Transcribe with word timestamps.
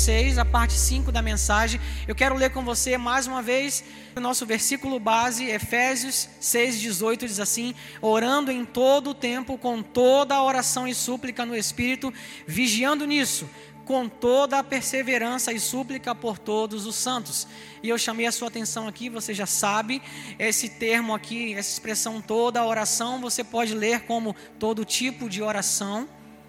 vocês 0.00 0.38
a 0.38 0.46
parte 0.46 0.72
5 0.72 1.12
da 1.12 1.20
mensagem. 1.20 1.78
Eu 2.08 2.14
quero 2.14 2.34
ler 2.34 2.48
com 2.48 2.64
você 2.64 2.96
mais 2.96 3.26
uma 3.26 3.42
vez 3.42 3.84
o 4.16 4.20
nosso 4.20 4.46
versículo 4.46 4.98
base, 4.98 5.44
Efésios 5.44 6.26
6,18, 6.40 7.26
diz 7.26 7.38
assim: 7.38 7.74
Orando 8.00 8.50
em 8.50 8.64
todo 8.64 9.10
o 9.10 9.14
tempo, 9.14 9.58
com 9.58 9.82
toda 9.82 10.34
a 10.34 10.42
oração 10.42 10.88
e 10.88 10.94
súplica 10.94 11.44
no 11.44 11.54
Espírito, 11.54 12.14
vigiando 12.46 13.06
nisso, 13.06 13.46
com 13.84 14.08
toda 14.08 14.58
a 14.58 14.64
perseverança 14.64 15.52
e 15.52 15.60
súplica 15.60 16.14
por 16.14 16.38
todos 16.38 16.86
os 16.86 16.94
santos. 16.94 17.46
E 17.82 17.90
eu 17.90 17.98
chamei 17.98 18.24
a 18.24 18.32
sua 18.32 18.48
atenção 18.48 18.88
aqui, 18.88 19.10
você 19.10 19.34
já 19.34 19.44
sabe, 19.44 20.00
esse 20.38 20.70
termo 20.70 21.14
aqui, 21.14 21.52
essa 21.52 21.72
expressão 21.72 22.22
toda 22.22 22.64
oração, 22.64 23.20
você 23.20 23.44
pode 23.44 23.74
ler 23.74 24.00
como 24.06 24.34
todo 24.58 24.82
tipo 24.82 25.28
de 25.28 25.42
oração. 25.42 26.08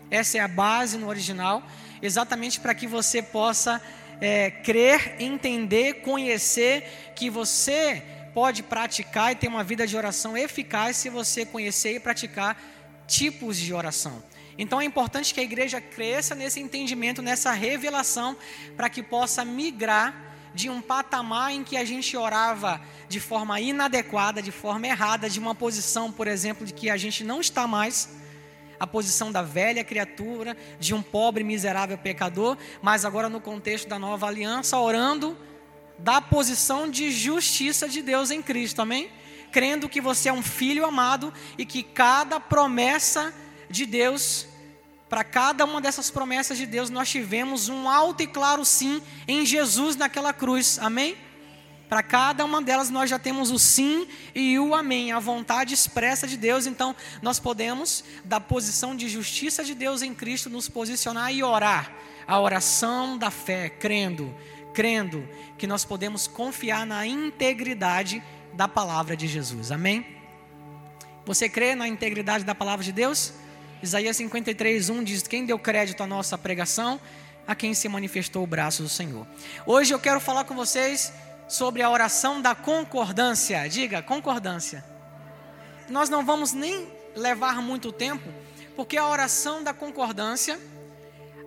Essa 0.10 0.38
é 0.38 0.42
a 0.42 0.48
base 0.48 0.98
no 0.98 1.10
original, 1.10 1.64
exatamente 2.02 2.60
para 2.60 2.74
que 2.74 2.88
você 2.88 3.22
possa 3.22 3.82
é, 4.20 4.52
crer, 4.52 5.16
entender, 5.20 6.02
conhecer 6.02 7.12
que 7.16 7.30
você 7.30 8.04
pode 8.34 8.64
praticar 8.64 9.32
e 9.32 9.36
ter 9.36 9.48
uma 9.48 9.64
vida 9.64 9.86
de 9.86 9.98
oração 9.98 10.38
eficaz 10.38 10.98
se 10.98 11.10
você 11.10 11.46
conhecer 11.46 11.96
e 11.96 12.00
praticar 12.00 12.62
tipos 13.08 13.58
de 13.58 13.74
oração. 13.74 14.24
Então 14.58 14.80
é 14.80 14.86
importante 14.86 15.34
que 15.34 15.40
a 15.40 15.44
igreja 15.44 15.82
cresça 15.82 16.36
nesse 16.36 16.60
entendimento, 16.60 17.22
nessa 17.22 17.52
revelação, 17.52 18.38
para 18.78 18.90
que 18.90 19.02
possa 19.02 19.44
migrar 19.44 20.14
de 20.54 20.70
um 20.70 20.82
patamar 20.82 21.52
em 21.52 21.64
que 21.64 21.78
a 21.78 21.86
gente 21.86 22.16
orava 22.16 22.82
de 23.08 23.20
forma 23.20 23.60
inadequada, 23.60 24.42
de 24.42 24.52
forma 24.52 24.88
errada, 24.88 25.30
de 25.30 25.40
uma 25.40 25.56
posição, 25.56 26.12
por 26.12 26.28
exemplo, 26.28 26.66
de 26.66 26.74
que 26.74 26.90
a 26.90 26.98
gente 26.98 27.24
não 27.24 27.40
está 27.40 27.66
mais 27.66 28.21
a 28.82 28.88
posição 28.88 29.32
da 29.32 29.44
velha 29.44 29.84
criatura, 29.84 30.58
de 30.80 30.92
um 30.92 31.04
pobre 31.04 31.44
miserável 31.44 32.00
pecador, 32.00 32.58
mas 32.82 33.06
agora 33.06 33.30
no 33.30 33.40
contexto 33.40 33.88
da 33.88 34.00
nova 34.00 34.26
aliança, 34.26 34.76
orando 34.76 35.38
da 36.00 36.20
posição 36.20 36.90
de 36.90 37.12
justiça 37.12 37.88
de 37.88 38.02
Deus 38.02 38.32
em 38.32 38.42
Cristo, 38.42 38.82
amém? 38.82 39.12
Crendo 39.52 39.88
que 39.88 40.02
você 40.02 40.30
é 40.30 40.34
um 40.34 40.42
filho 40.42 40.84
amado 40.84 41.32
e 41.60 41.64
que 41.64 41.84
cada 41.84 42.40
promessa 42.40 43.32
de 43.70 43.86
Deus, 43.86 44.48
para 45.08 45.24
cada 45.24 45.64
uma 45.64 45.80
dessas 45.80 46.10
promessas 46.10 46.58
de 46.58 46.66
Deus, 46.66 46.90
nós 46.90 47.08
tivemos 47.08 47.70
um 47.70 47.88
alto 47.88 48.24
e 48.24 48.28
claro 48.28 48.66
sim 48.66 49.00
em 49.28 49.46
Jesus 49.46 49.96
naquela 49.96 50.34
cruz, 50.34 50.80
amém? 50.80 51.16
Para 51.92 52.02
cada 52.02 52.46
uma 52.46 52.62
delas 52.62 52.90
nós 52.90 53.10
já 53.10 53.20
temos 53.20 53.52
o 53.52 53.60
sim 53.60 54.08
e 54.34 54.58
o 54.58 54.74
amém, 54.74 55.12
a 55.12 55.20
vontade 55.20 55.74
expressa 55.74 56.26
de 56.26 56.38
Deus. 56.38 56.66
Então 56.66 56.96
nós 57.22 57.38
podemos, 57.38 58.02
da 58.24 58.40
posição 58.40 58.96
de 58.96 59.10
justiça 59.10 59.62
de 59.62 59.76
Deus 59.76 60.02
em 60.02 60.14
Cristo, 60.14 60.50
nos 60.50 60.70
posicionar 60.70 61.34
e 61.34 61.44
orar. 61.44 61.92
A 62.26 62.40
oração 62.40 63.18
da 63.18 63.30
fé, 63.30 63.68
crendo, 63.68 64.34
crendo 64.74 65.28
que 65.58 65.68
nós 65.68 65.84
podemos 65.84 66.28
confiar 66.28 66.86
na 66.86 67.06
integridade 67.06 68.24
da 68.54 68.70
palavra 68.70 69.18
de 69.18 69.28
Jesus. 69.28 69.70
Amém? 69.70 70.06
Você 71.26 71.50
crê 71.50 71.76
na 71.76 71.90
integridade 71.90 72.46
da 72.46 72.56
palavra 72.56 72.86
de 72.86 72.94
Deus? 72.94 73.34
Isaías 73.84 74.16
53, 74.16 74.90
1 74.90 75.04
diz: 75.04 75.24
Quem 75.24 75.46
deu 75.46 75.60
crédito 75.60 76.02
à 76.02 76.08
nossa 76.08 76.38
pregação? 76.38 77.02
A 77.46 77.54
quem 77.54 77.74
se 77.74 77.90
manifestou 77.90 78.46
o 78.46 78.48
braço 78.48 78.82
do 78.82 78.88
Senhor. 78.88 79.28
Hoje 79.66 79.94
eu 79.94 80.00
quero 80.00 80.22
falar 80.22 80.46
com 80.46 80.56
vocês 80.56 81.12
sobre 81.52 81.82
a 81.82 81.90
oração 81.90 82.42
da 82.42 82.56
concordância. 82.56 83.68
Diga, 83.68 84.02
concordância. 84.02 84.82
Nós 85.90 86.08
não 86.10 86.26
vamos 86.26 86.54
nem 86.54 86.88
levar 87.14 87.62
muito 87.62 87.92
tempo, 87.92 88.34
porque 88.74 88.96
a 88.96 89.06
oração 89.06 89.62
da 89.62 89.74
concordância, 89.74 90.58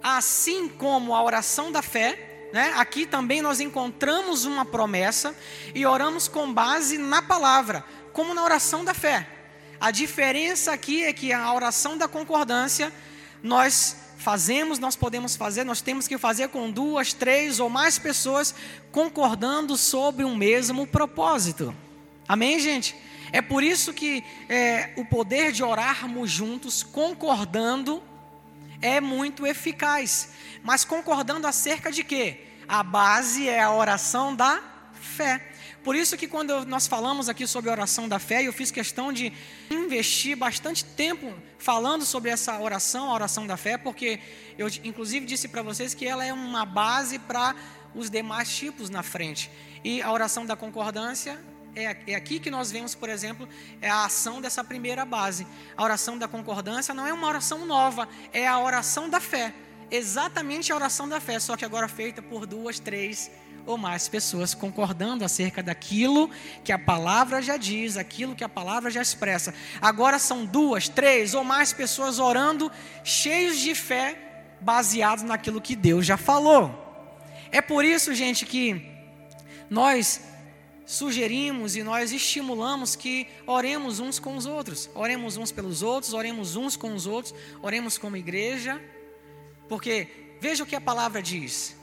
assim 0.03 0.69
como 0.69 1.15
a 1.15 1.23
oração 1.23 1.73
da 1.73 1.81
fé, 1.81 2.51
né, 2.53 2.75
aqui 2.77 3.07
também 3.07 3.41
nós 3.41 3.61
encontramos 3.61 4.45
uma 4.45 4.67
promessa 4.67 5.35
e 5.75 5.87
oramos 5.87 6.29
com 6.29 6.53
base 6.53 6.99
na 6.99 7.23
palavra, 7.23 7.83
como 8.13 8.35
na 8.35 8.45
oração 8.45 8.85
da 8.85 8.93
fé. 8.93 9.27
A 9.81 9.91
diferença 9.91 10.71
aqui 10.71 11.03
é 11.03 11.15
que 11.15 11.33
a 11.33 11.51
oração 11.51 11.97
da 11.97 12.07
concordância, 12.07 12.93
nós 13.43 14.04
fazemos, 14.25 14.79
nós 14.79 14.97
podemos 14.97 15.37
fazer, 15.37 15.65
nós 15.65 15.83
temos 15.83 16.09
que 16.09 16.17
fazer 16.17 16.49
com 16.49 16.71
duas, 16.71 17.13
três 17.13 17.61
ou 17.61 17.69
mais 17.69 17.99
pessoas 17.99 18.55
concordando 18.91 19.77
sobre 19.77 20.25
um 20.25 20.35
mesmo 20.35 20.87
propósito. 20.87 21.77
Amém, 22.27 22.59
gente? 22.59 22.97
É 23.31 23.43
por 23.43 23.63
isso 23.63 23.93
que 23.93 24.25
é, 24.49 24.95
o 24.97 25.05
poder 25.05 25.53
de 25.53 25.63
orarmos 25.63 26.31
juntos, 26.31 26.83
concordando, 26.83 28.03
é 28.81 28.99
muito 28.99 29.47
eficaz. 29.47 30.31
Mas 30.63 30.87
concordando 30.87 31.47
acerca 31.47 31.93
de 31.93 32.03
quê? 32.03 32.47
A 32.67 32.83
base 32.83 33.47
é 33.47 33.61
a 33.61 33.73
oração 33.73 34.35
da 34.35 34.59
fé. 34.95 35.53
Por 35.85 35.95
isso 35.95 36.17
que 36.17 36.27
quando 36.27 36.65
nós 36.65 36.87
falamos 36.87 37.29
aqui 37.29 37.47
sobre 37.47 37.69
a 37.69 37.75
oração 37.75 38.09
da 38.09 38.19
fé, 38.19 38.43
eu 38.43 38.55
fiz 38.55 38.71
questão 38.71 39.13
de 39.13 39.31
investir 39.71 40.35
bastante 40.35 40.83
tempo 40.83 41.31
falando 41.59 42.07
sobre 42.07 42.31
essa 42.31 42.59
oração, 42.59 43.11
a 43.11 43.13
oração 43.13 43.47
da 43.47 43.59
fé, 43.59 43.77
porque 43.77 44.19
eu 44.57 44.67
inclusive 44.83 45.27
disse 45.27 45.47
para 45.47 45.61
vocês 45.61 45.93
que 45.93 46.07
ela 46.07 46.25
é 46.25 46.33
uma 46.33 46.65
base 46.65 47.19
para 47.19 47.55
os 47.95 48.09
demais 48.09 48.49
tipos 48.57 48.89
na 48.89 49.03
frente. 49.03 49.51
E 49.85 50.01
a 50.01 50.11
oração 50.11 50.47
da 50.47 50.57
concordância 50.57 51.39
é, 51.77 51.95
é, 52.07 52.15
aqui 52.15 52.41
que 52.41 52.51
nós 52.51 52.71
vemos, 52.71 52.95
por 52.95 53.11
exemplo, 53.11 53.47
é 53.83 53.91
a 53.91 54.07
ação 54.07 54.41
dessa 54.41 54.65
primeira 54.65 55.05
base. 55.05 55.47
A 55.77 55.85
oração 55.85 56.17
da 56.17 56.27
concordância 56.27 56.95
não 56.95 57.07
é 57.07 57.13
uma 57.13 57.29
oração 57.29 57.67
nova, 57.67 58.09
é 58.33 58.49
a 58.49 58.59
oração 58.59 59.11
da 59.11 59.21
fé. 59.21 59.53
Exatamente 59.91 60.73
a 60.73 60.77
oração 60.77 61.07
da 61.07 61.21
fé, 61.21 61.39
só 61.39 61.59
que 61.59 61.65
agora 61.65 61.89
feita 61.89 62.23
por 62.23 62.47
duas, 62.47 62.81
três 62.81 63.31
ou 63.67 63.79
mais 63.79 64.09
pessoas 64.09 64.55
concordando 64.55 65.25
acerca 65.25 65.63
daquilo 65.63 66.31
que 66.63 66.73
a 66.73 66.79
palavra 66.79 67.41
já 67.41 67.57
diz, 67.57 67.97
aquilo 67.97 68.35
que 68.35 68.45
a 68.45 68.49
palavra 68.49 68.91
já 68.91 69.01
expressa. 69.01 69.55
Agora 69.81 70.19
são 70.19 70.45
duas, 70.45 70.89
três 70.89 71.35
ou 71.35 71.45
mais 71.45 71.73
pessoas 71.73 72.19
orando, 72.19 72.71
cheios 73.03 73.59
de 73.59 73.75
fé, 73.75 74.17
baseados 74.61 75.25
naquilo 75.25 75.61
que 75.61 75.77
Deus 75.77 76.07
já 76.07 76.17
falou. 76.17 76.81
É 77.51 77.61
por 77.61 77.85
isso, 77.85 78.15
gente, 78.15 78.45
que 78.45 78.91
nós 79.71 80.21
sugerimos 80.87 81.77
e 81.77 81.83
nós 81.83 82.13
estimulamos 82.13 82.95
que 82.95 83.27
oremos 83.47 84.01
uns 84.01 84.19
com 84.19 84.37
os 84.37 84.47
outros, 84.47 84.91
oremos 84.95 85.37
uns 85.37 85.51
pelos 85.51 85.83
outros, 85.83 86.13
oremos 86.13 86.57
uns 86.57 86.77
com 86.77 86.95
os 86.95 87.07
outros, 87.07 87.35
oremos 87.63 87.97
como 87.97 88.17
igreja, 88.17 88.81
porque 89.69 90.37
veja 90.41 90.63
o 90.63 90.67
que 90.67 90.77
a 90.77 90.81
palavra 90.81 91.23
diz. 91.23 91.77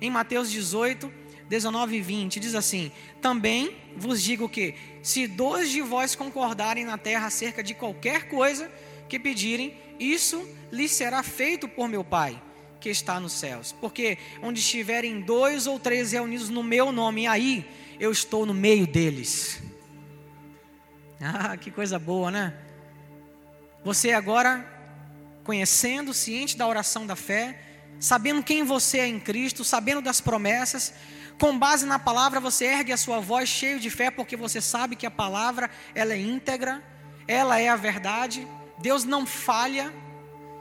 Em 0.00 0.10
Mateus 0.10 0.50
18, 0.50 1.12
19 1.48 1.96
e 1.96 2.00
20, 2.00 2.40
diz 2.40 2.54
assim: 2.54 2.90
Também 3.20 3.76
vos 3.96 4.22
digo 4.22 4.48
que, 4.48 4.74
se 5.02 5.26
dois 5.26 5.70
de 5.70 5.80
vós 5.80 6.14
concordarem 6.14 6.84
na 6.84 6.96
terra 6.96 7.26
acerca 7.26 7.62
de 7.62 7.74
qualquer 7.74 8.28
coisa 8.28 8.70
que 9.08 9.18
pedirem, 9.18 9.76
isso 9.98 10.46
lhes 10.70 10.92
será 10.92 11.22
feito 11.22 11.68
por 11.68 11.88
meu 11.88 12.02
Pai 12.02 12.40
que 12.80 12.90
está 12.90 13.20
nos 13.20 13.32
céus. 13.32 13.72
Porque 13.80 14.18
onde 14.42 14.60
estiverem 14.60 15.20
dois 15.20 15.66
ou 15.66 15.78
três 15.78 16.12
reunidos 16.12 16.48
no 16.48 16.62
meu 16.62 16.90
nome, 16.90 17.26
aí 17.26 17.64
eu 17.98 18.10
estou 18.10 18.44
no 18.44 18.52
meio 18.52 18.86
deles. 18.86 19.62
Ah, 21.20 21.56
que 21.56 21.70
coisa 21.70 21.98
boa, 22.00 22.32
né? 22.32 22.52
Você 23.84 24.10
agora, 24.10 24.66
conhecendo, 25.44 26.12
ciente 26.12 26.56
da 26.56 26.66
oração 26.66 27.06
da 27.06 27.14
fé, 27.14 27.60
sabendo 28.00 28.42
quem 28.42 28.64
você 28.64 28.98
é 28.98 29.06
em 29.06 29.20
Cristo, 29.20 29.62
sabendo 29.62 30.02
das 30.02 30.20
promessas, 30.20 30.92
com 31.40 31.58
base 31.58 31.84
na 31.86 31.98
palavra, 31.98 32.40
você 32.40 32.66
ergue 32.66 32.92
a 32.92 32.96
sua 32.96 33.20
voz 33.20 33.48
cheio 33.48 33.80
de 33.80 33.90
fé, 33.90 34.10
porque 34.10 34.36
você 34.36 34.60
sabe 34.60 34.96
que 34.96 35.06
a 35.06 35.10
palavra 35.10 35.70
ela 35.94 36.12
é 36.12 36.18
íntegra, 36.18 36.82
ela 37.26 37.58
é 37.58 37.68
a 37.68 37.76
verdade, 37.76 38.46
Deus 38.78 39.04
não 39.04 39.26
falha. 39.26 39.92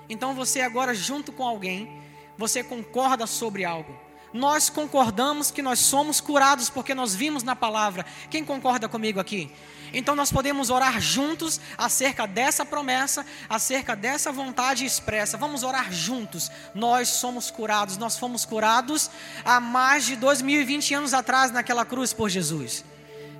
Então 0.10 0.34
você 0.34 0.62
agora 0.62 0.94
junto 0.94 1.32
com 1.32 1.44
alguém, 1.44 2.02
você 2.38 2.64
concorda 2.64 3.28
sobre 3.28 3.64
algo. 3.64 4.01
Nós 4.34 4.70
concordamos 4.70 5.52
que 5.52 5.62
nós 5.62 5.80
somos 5.80 6.22
curados 6.22 6.70
porque 6.70 6.96
nós 6.96 7.14
vimos 7.14 7.44
na 7.44 7.56
palavra. 7.56 8.06
Quem 8.30 8.46
concorda 8.46 8.88
comigo 8.88 9.20
aqui? 9.20 9.52
Então 9.94 10.16
nós 10.16 10.32
podemos 10.32 10.70
orar 10.70 11.02
juntos 11.02 11.60
acerca 11.78 12.26
dessa 12.26 12.66
promessa, 12.66 13.26
acerca 13.50 13.96
dessa 13.96 14.32
vontade 14.32 14.86
expressa. 14.86 15.38
Vamos 15.38 15.64
orar 15.64 15.92
juntos. 15.92 16.50
Nós 16.74 17.10
somos 17.10 17.52
curados, 17.52 17.98
nós 17.98 18.18
fomos 18.18 18.46
curados 18.46 19.10
há 19.44 19.60
mais 19.60 20.06
de 20.06 20.16
2020 20.16 20.94
anos 20.94 21.14
atrás 21.14 21.52
naquela 21.52 21.86
cruz 21.86 22.14
por 22.14 22.30
Jesus. 22.30 22.86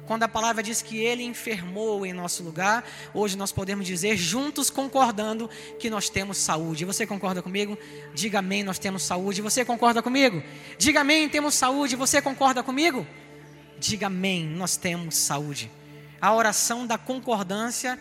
Quando 0.08 0.24
a 0.24 0.28
palavra 0.28 0.62
diz 0.62 0.82
que 0.82 0.98
ele 0.98 1.24
enfermou 1.24 2.06
em 2.06 2.14
nosso 2.14 2.44
lugar, 2.44 2.84
hoje 3.14 3.38
nós 3.38 3.52
podemos 3.52 3.86
dizer 3.86 4.18
juntos 4.18 4.70
concordando 4.70 5.50
que 5.80 5.90
nós 5.90 6.10
temos 6.10 6.38
saúde. 6.38 6.86
Você 6.86 7.06
concorda 7.06 7.42
comigo? 7.42 7.78
Diga 8.14 8.40
amém, 8.40 8.64
nós 8.64 8.80
temos 8.80 9.04
saúde. 9.04 9.42
Você 9.42 9.64
concorda 9.64 10.02
comigo? 10.02 10.44
Diga 10.78 11.02
amém, 11.02 11.30
temos 11.30 11.56
saúde. 11.56 11.96
Você 11.96 12.22
concorda 12.22 12.64
comigo? 12.64 13.06
Diga 13.80 14.08
amém, 14.08 14.46
nós 14.46 14.76
temos 14.76 15.16
saúde. 15.16 15.72
A 16.20 16.34
oração 16.34 16.86
da 16.86 16.98
concordância 16.98 17.98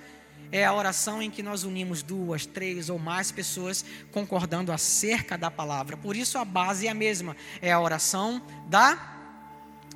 é 0.52 0.64
a 0.64 0.74
oração 0.74 1.22
em 1.22 1.30
que 1.30 1.42
nós 1.42 1.64
unimos 1.64 2.02
duas, 2.02 2.44
três 2.44 2.90
ou 2.90 2.98
mais 2.98 3.30
pessoas 3.30 3.84
concordando 4.10 4.72
acerca 4.72 5.38
da 5.38 5.50
palavra. 5.50 5.96
Por 5.96 6.16
isso 6.16 6.38
a 6.38 6.44
base 6.44 6.86
é 6.86 6.90
a 6.90 6.94
mesma, 6.94 7.36
é 7.62 7.70
a 7.70 7.80
oração 7.80 8.42
da 8.68 8.98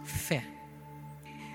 fé. 0.05 0.54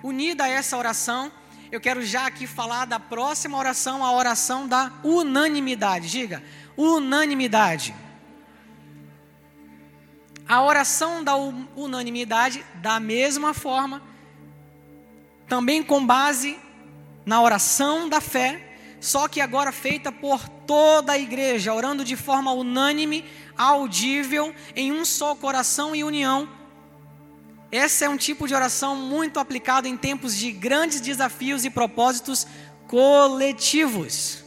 Unida 0.03 0.45
a 0.45 0.47
essa 0.47 0.77
oração, 0.77 1.31
eu 1.71 1.79
quero 1.79 2.03
já 2.03 2.25
aqui 2.25 2.47
falar 2.47 2.85
da 2.85 2.99
próxima 2.99 3.57
oração, 3.57 4.03
a 4.03 4.11
oração 4.11 4.67
da 4.67 4.91
unanimidade. 5.03 6.09
Diga, 6.09 6.43
unanimidade. 6.75 7.93
A 10.47 10.63
oração 10.63 11.23
da 11.23 11.35
unanimidade, 11.35 12.65
da 12.75 12.99
mesma 12.99 13.53
forma, 13.53 14.01
também 15.47 15.83
com 15.83 16.03
base 16.03 16.57
na 17.25 17.39
oração 17.41 18.09
da 18.09 18.19
fé, 18.19 18.75
só 18.99 19.27
que 19.27 19.39
agora 19.39 19.71
feita 19.71 20.11
por 20.11 20.49
toda 20.49 21.13
a 21.13 21.19
igreja, 21.19 21.73
orando 21.73 22.03
de 22.03 22.15
forma 22.15 22.51
unânime, 22.51 23.23
audível, 23.55 24.55
em 24.75 24.91
um 24.91 25.05
só 25.05 25.35
coração 25.35 25.95
e 25.95 26.03
união. 26.03 26.58
Esse 27.71 28.03
é 28.03 28.09
um 28.09 28.17
tipo 28.17 28.47
de 28.47 28.55
oração 28.55 28.95
muito 28.95 29.39
aplicado 29.39 29.87
em 29.87 29.95
tempos 29.95 30.35
de 30.35 30.51
grandes 30.51 30.99
desafios 30.99 31.65
e 31.65 31.69
propósitos 31.69 32.47
coletivos. 32.87 34.43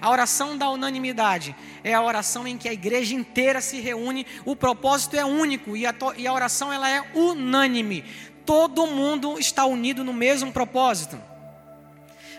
A 0.00 0.10
oração 0.10 0.58
da 0.58 0.68
unanimidade 0.68 1.56
é 1.82 1.94
a 1.94 2.02
oração 2.02 2.46
em 2.46 2.58
que 2.58 2.68
a 2.68 2.72
igreja 2.74 3.14
inteira 3.14 3.62
se 3.62 3.80
reúne, 3.80 4.26
o 4.44 4.54
propósito 4.54 5.16
é 5.16 5.24
único 5.24 5.74
e 5.74 5.86
a, 5.86 5.94
e 6.18 6.26
a 6.26 6.32
oração 6.32 6.70
ela 6.70 6.90
é 6.90 7.00
unânime. 7.14 8.04
Todo 8.44 8.86
mundo 8.86 9.38
está 9.38 9.64
unido 9.64 10.04
no 10.04 10.12
mesmo 10.12 10.52
propósito. 10.52 11.18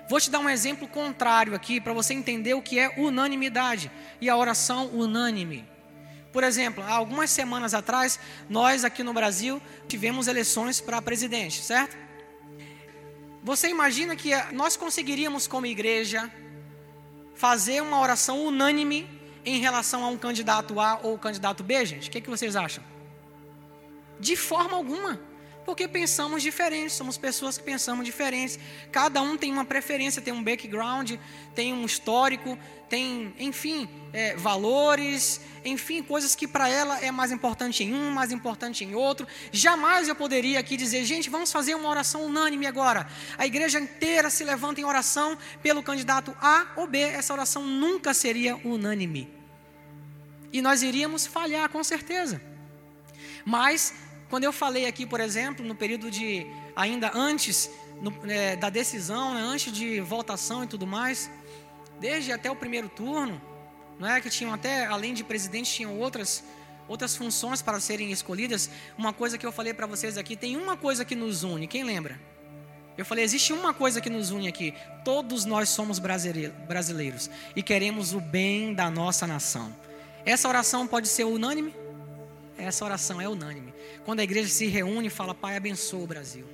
Vou 0.07 0.21
te 0.21 0.29
dar 0.29 0.37
um 0.37 0.49
exemplo 0.49 0.87
contrário 0.87 1.55
aqui 1.55 1.81
para 1.81 1.93
você 1.93 2.13
entender 2.13 2.53
o 2.53 2.61
que 2.61 2.77
é 2.77 2.93
unanimidade 2.99 3.91
e 4.21 4.29
a 4.29 4.37
oração 4.37 4.85
unânime. 4.93 5.67
Por 6.35 6.43
exemplo, 6.43 6.83
há 6.83 6.91
algumas 6.91 7.29
semanas 7.29 7.73
atrás, 7.73 8.19
nós 8.49 8.83
aqui 8.83 9.03
no 9.03 9.13
Brasil 9.13 9.61
tivemos 9.87 10.27
eleições 10.27 10.81
para 10.81 11.01
presidente, 11.01 11.61
certo? 11.61 11.95
Você 13.41 13.69
imagina 13.69 14.17
que 14.17 14.31
nós 14.51 14.75
conseguiríamos, 14.75 15.47
como 15.47 15.65
igreja, 15.65 16.29
fazer 17.35 17.81
uma 17.81 18.01
oração 18.01 18.45
unânime 18.45 19.09
em 19.45 19.61
relação 19.61 20.03
a 20.03 20.09
um 20.09 20.17
candidato 20.17 20.77
A 20.77 20.99
ou 21.01 21.17
candidato 21.17 21.63
B, 21.63 21.85
gente? 21.85 22.09
O 22.09 22.11
que, 22.11 22.19
que 22.19 22.29
vocês 22.29 22.57
acham? 22.57 22.83
De 24.19 24.35
forma 24.35 24.75
alguma 24.75 25.17
porque 25.65 25.87
pensamos 25.87 26.43
diferentes, 26.43 26.93
somos 26.93 27.17
pessoas 27.17 27.57
que 27.57 27.63
pensamos 27.63 28.05
diferentes. 28.05 28.59
Cada 28.91 29.21
um 29.21 29.35
tem 29.35 29.51
uma 29.51 29.65
preferência, 29.65 30.21
tem 30.21 30.33
um 30.33 30.43
background, 30.43 31.13
tem 31.55 31.73
um 31.73 31.83
histórico, 31.85 32.57
tem, 32.87 33.33
enfim, 33.39 33.89
é, 34.13 34.35
valores, 34.35 35.41
enfim, 35.65 36.03
coisas 36.03 36.35
que 36.35 36.47
para 36.47 36.69
ela 36.69 36.99
é 37.03 37.11
mais 37.11 37.31
importante 37.31 37.83
em 37.83 37.93
um, 37.93 38.11
mais 38.11 38.31
importante 38.31 38.83
em 38.83 38.93
outro. 38.93 39.27
Jamais 39.51 40.07
eu 40.07 40.15
poderia 40.15 40.59
aqui 40.59 40.77
dizer, 40.77 41.03
gente, 41.03 41.29
vamos 41.29 41.51
fazer 41.51 41.73
uma 41.73 41.89
oração 41.89 42.25
unânime 42.25 42.67
agora. 42.67 43.07
A 43.37 43.45
igreja 43.45 43.79
inteira 43.79 44.29
se 44.29 44.43
levanta 44.43 44.79
em 44.79 44.83
oração 44.83 45.35
pelo 45.63 45.81
candidato 45.81 46.35
A 46.39 46.67
ou 46.75 46.85
B. 46.85 46.99
Essa 46.99 47.33
oração 47.33 47.65
nunca 47.65 48.13
seria 48.13 48.55
unânime. 48.57 49.33
E 50.53 50.61
nós 50.61 50.83
iríamos 50.83 51.25
falhar, 51.25 51.67
com 51.69 51.83
certeza. 51.83 52.39
Mas 53.43 53.93
quando 54.29 54.43
eu 54.43 54.51
falei 54.51 54.85
aqui, 54.85 55.05
por 55.05 55.19
exemplo, 55.19 55.65
no 55.65 55.75
período 55.75 56.09
de 56.09 56.47
ainda 56.75 57.11
antes 57.13 57.69
no, 58.01 58.13
é, 58.29 58.55
da 58.55 58.69
decisão, 58.69 59.33
né, 59.33 59.41
antes 59.41 59.71
de 59.71 59.99
votação 60.01 60.63
e 60.63 60.67
tudo 60.67 60.85
mais, 60.87 61.29
desde 61.99 62.31
até 62.31 62.49
o 62.49 62.55
primeiro 62.55 62.89
turno, 62.89 63.41
não 63.99 64.09
é 64.09 64.19
que 64.19 64.29
tinham 64.29 64.53
até 64.53 64.85
além 64.85 65.13
de 65.13 65.23
presidente 65.23 65.71
tinham 65.71 65.97
outras 65.99 66.43
outras 66.87 67.15
funções 67.15 67.63
para 67.63 67.79
serem 67.79 68.11
escolhidas. 68.11 68.69
Uma 68.95 69.11
coisa 69.11 69.37
que 69.39 69.45
eu 69.45 69.51
falei 69.51 69.73
para 69.73 69.87
vocês 69.87 70.19
aqui, 70.19 70.35
tem 70.35 70.55
uma 70.55 70.77
coisa 70.77 71.03
que 71.03 71.15
nos 71.15 71.43
une. 71.43 71.65
Quem 71.65 71.83
lembra? 71.83 72.19
Eu 72.97 73.03
falei, 73.03 73.23
existe 73.23 73.51
uma 73.51 73.73
coisa 73.73 73.99
que 73.99 74.09
nos 74.09 74.29
une 74.31 74.47
aqui. 74.47 74.73
Todos 75.03 75.45
nós 75.45 75.69
somos 75.69 75.99
brasileiros 75.99 77.29
e 77.55 77.63
queremos 77.63 78.13
o 78.13 78.21
bem 78.21 78.73
da 78.73 78.89
nossa 78.89 79.25
nação. 79.27 79.75
Essa 80.23 80.47
oração 80.47 80.87
pode 80.87 81.07
ser 81.07 81.23
unânime? 81.25 81.73
Essa 82.57 82.85
oração 82.85 83.19
é 83.19 83.27
unânime. 83.27 83.73
Quando 84.05 84.19
a 84.19 84.23
igreja 84.23 84.49
se 84.49 84.67
reúne 84.67 85.07
e 85.07 85.11
fala, 85.11 85.35
Pai, 85.35 85.55
abençoa 85.57 86.03
o 86.03 86.07
Brasil. 86.07 86.45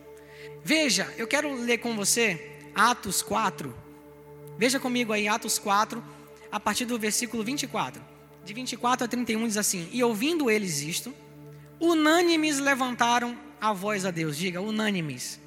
Veja, 0.63 1.11
eu 1.17 1.27
quero 1.27 1.53
ler 1.53 1.77
com 1.77 1.95
você 1.95 2.59
Atos 2.73 3.21
4. 3.21 3.75
Veja 4.57 4.79
comigo 4.79 5.13
aí, 5.13 5.27
Atos 5.27 5.59
4, 5.59 6.03
a 6.51 6.59
partir 6.59 6.85
do 6.85 6.97
versículo 6.97 7.43
24. 7.43 8.01
De 8.43 8.53
24 8.53 9.05
a 9.05 9.07
31 9.07 9.47
diz 9.47 9.57
assim: 9.57 9.87
E 9.91 10.03
ouvindo 10.03 10.49
eles 10.49 10.81
isto, 10.81 11.13
unânimes 11.79 12.59
levantaram 12.59 13.37
a 13.59 13.71
voz 13.71 14.05
a 14.05 14.11
Deus. 14.11 14.37
Diga, 14.37 14.61
unânimes. 14.61 15.39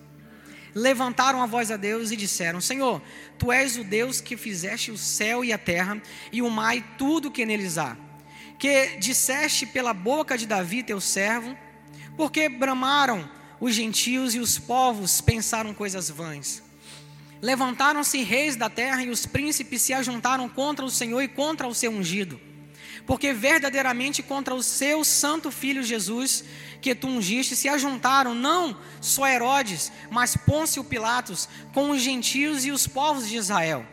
Levantaram 0.75 1.43
a 1.43 1.47
voz 1.47 1.71
a 1.71 1.77
Deus 1.77 2.12
e 2.12 2.17
disseram: 2.17 2.61
Senhor, 2.61 3.03
tu 3.39 3.51
és 3.51 3.77
o 3.77 3.85
Deus 3.85 4.21
que 4.21 4.37
fizeste 4.37 4.93
o 4.93 4.99
céu 4.99 5.45
e 5.45 5.53
a 5.53 5.59
terra, 5.59 6.01
e 6.33 6.43
o 6.43 6.51
mar 6.51 6.77
e 6.77 6.83
tudo 6.97 7.31
que 7.31 7.45
neles 7.45 7.79
há 7.79 7.97
que 8.59 8.97
disseste 8.99 9.67
pela 9.67 9.93
boca 9.93 10.39
de 10.39 10.47
Davi, 10.47 10.83
teu 10.83 11.01
servo, 11.01 11.56
porque 12.17 12.49
bramaram 12.49 13.29
os 13.61 13.75
gentios 13.75 14.35
e 14.35 14.39
os 14.39 14.59
povos 14.59 15.21
pensaram 15.21 15.75
coisas 15.75 16.11
vãs. 16.11 16.62
Levantaram-se 17.43 18.23
reis 18.23 18.56
da 18.56 18.71
terra 18.71 19.03
e 19.03 19.11
os 19.11 19.27
príncipes 19.27 19.83
se 19.83 19.93
ajuntaram 19.93 20.49
contra 20.49 20.85
o 20.85 20.91
Senhor 20.91 21.23
e 21.23 21.29
contra 21.29 21.67
o 21.67 21.75
seu 21.75 21.91
ungido. 21.91 22.41
Porque 23.06 23.35
verdadeiramente 23.35 24.23
contra 24.23 24.55
o 24.55 24.62
seu 24.62 25.05
santo 25.05 25.51
filho 25.51 25.83
Jesus, 25.83 26.43
que 26.81 26.95
tu 26.95 27.06
ungiste, 27.06 27.55
se 27.55 27.69
ajuntaram 27.69 28.35
não 28.35 28.79
só 29.01 29.27
Herodes, 29.27 29.93
mas 30.11 30.37
Pôncio 30.37 30.83
Pilatos, 30.83 31.49
com 31.75 31.91
os 31.91 32.01
gentios 32.01 32.65
e 32.65 32.71
os 32.71 32.87
povos 32.87 33.29
de 33.29 33.37
Israel 33.37 33.87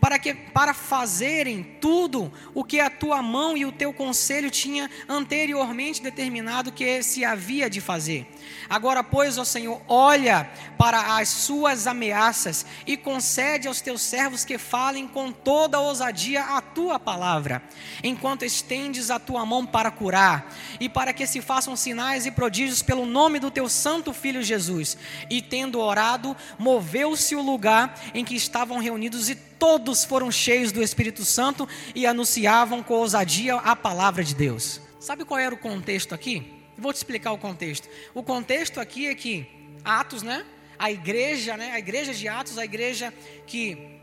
para 0.00 0.18
que 0.18 0.34
para 0.34 0.74
fazerem 0.74 1.62
tudo 1.80 2.32
o 2.54 2.64
que 2.64 2.80
a 2.80 2.90
tua 2.90 3.22
mão 3.22 3.56
e 3.56 3.64
o 3.64 3.72
teu 3.72 3.92
conselho 3.92 4.50
tinha 4.50 4.90
anteriormente 5.08 6.02
determinado 6.02 6.72
que 6.72 7.02
se 7.02 7.24
havia 7.24 7.68
de 7.68 7.80
fazer. 7.80 8.26
Agora, 8.68 9.02
pois, 9.02 9.38
ó 9.38 9.44
Senhor, 9.44 9.80
olha 9.88 10.48
para 10.78 11.16
as 11.16 11.28
suas 11.28 11.86
ameaças 11.86 12.66
e 12.86 12.96
concede 12.96 13.68
aos 13.68 13.80
teus 13.80 14.02
servos 14.02 14.44
que 14.44 14.58
falem 14.58 15.06
com 15.06 15.32
toda 15.32 15.80
ousadia 15.80 16.42
a 16.42 16.60
tua 16.60 16.98
palavra, 16.98 17.62
enquanto 18.02 18.44
estendes 18.44 19.10
a 19.10 19.18
tua 19.18 19.44
mão 19.44 19.64
para 19.64 19.90
curar, 19.90 20.54
e 20.80 20.88
para 20.88 21.12
que 21.12 21.26
se 21.26 21.40
façam 21.40 21.76
sinais 21.76 22.26
e 22.26 22.30
prodígios 22.30 22.82
pelo 22.82 23.06
nome 23.06 23.38
do 23.38 23.50
teu 23.50 23.68
santo 23.68 24.12
filho 24.12 24.42
Jesus. 24.42 24.96
E 25.30 25.40
tendo 25.40 25.80
orado, 25.80 26.36
moveu-se 26.58 27.34
o 27.34 27.42
lugar 27.42 27.98
em 28.14 28.24
que 28.24 28.34
estavam 28.34 28.78
reunidos 28.78 29.28
e 29.28 29.34
todos 29.64 30.04
foram 30.04 30.30
cheios 30.30 30.70
do 30.72 30.82
Espírito 30.82 31.24
Santo 31.24 31.66
e 31.94 32.04
anunciavam 32.04 32.82
com 32.82 32.92
ousadia 32.92 33.54
a 33.54 33.74
palavra 33.74 34.22
de 34.22 34.34
Deus. 34.34 34.78
Sabe 35.00 35.24
qual 35.24 35.40
era 35.40 35.54
o 35.54 35.56
contexto 35.56 36.14
aqui? 36.14 36.52
Vou 36.76 36.92
te 36.92 36.96
explicar 36.96 37.32
o 37.32 37.38
contexto. 37.38 37.88
O 38.12 38.22
contexto 38.22 38.78
aqui 38.78 39.06
é 39.06 39.14
que 39.14 39.46
Atos, 39.82 40.22
né? 40.22 40.44
A 40.78 40.92
igreja, 40.92 41.56
né? 41.56 41.70
A 41.70 41.78
igreja 41.78 42.12
de 42.12 42.28
Atos, 42.28 42.58
a 42.58 42.64
igreja 42.66 43.10
que 43.46 43.98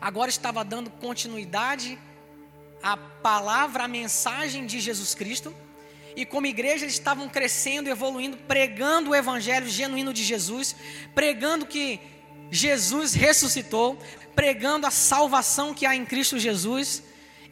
agora 0.00 0.28
estava 0.28 0.64
dando 0.64 0.90
continuidade 0.90 1.96
à 2.82 2.96
palavra, 2.96 3.84
à 3.84 3.88
mensagem 3.88 4.66
de 4.66 4.80
Jesus 4.80 5.14
Cristo. 5.14 5.54
E 6.16 6.26
como 6.26 6.48
igreja 6.48 6.84
eles 6.84 6.94
estavam 6.94 7.28
crescendo, 7.28 7.88
evoluindo, 7.88 8.36
pregando 8.38 9.10
o 9.10 9.14
evangelho 9.14 9.68
genuíno 9.68 10.12
de 10.12 10.24
Jesus, 10.24 10.74
pregando 11.14 11.64
que 11.64 12.00
Jesus 12.50 13.14
ressuscitou, 13.14 13.98
pregando 14.34 14.86
a 14.86 14.90
salvação 14.90 15.74
que 15.74 15.86
há 15.86 15.94
em 15.94 16.04
Cristo 16.04 16.38
Jesus 16.38 17.02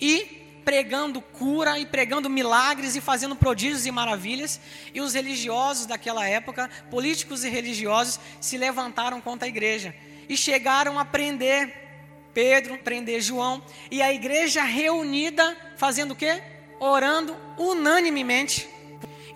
e 0.00 0.38
pregando 0.64 1.22
cura 1.22 1.78
e 1.78 1.86
pregando 1.86 2.28
milagres 2.28 2.94
e 2.94 3.00
fazendo 3.00 3.34
prodígios 3.34 3.86
e 3.86 3.90
maravilhas. 3.90 4.60
E 4.92 5.00
os 5.00 5.14
religiosos 5.14 5.86
daquela 5.86 6.26
época, 6.26 6.68
políticos 6.90 7.42
e 7.44 7.48
religiosos, 7.48 8.20
se 8.40 8.58
levantaram 8.58 9.20
contra 9.20 9.46
a 9.46 9.48
igreja 9.48 9.94
e 10.28 10.36
chegaram 10.36 10.98
a 10.98 11.04
prender 11.04 11.88
Pedro, 12.34 12.78
prender 12.78 13.20
João, 13.20 13.62
e 13.90 14.00
a 14.00 14.12
igreja 14.12 14.62
reunida 14.62 15.56
fazendo 15.76 16.12
o 16.12 16.16
quê? 16.16 16.40
Orando 16.78 17.36
unanimemente. 17.56 18.68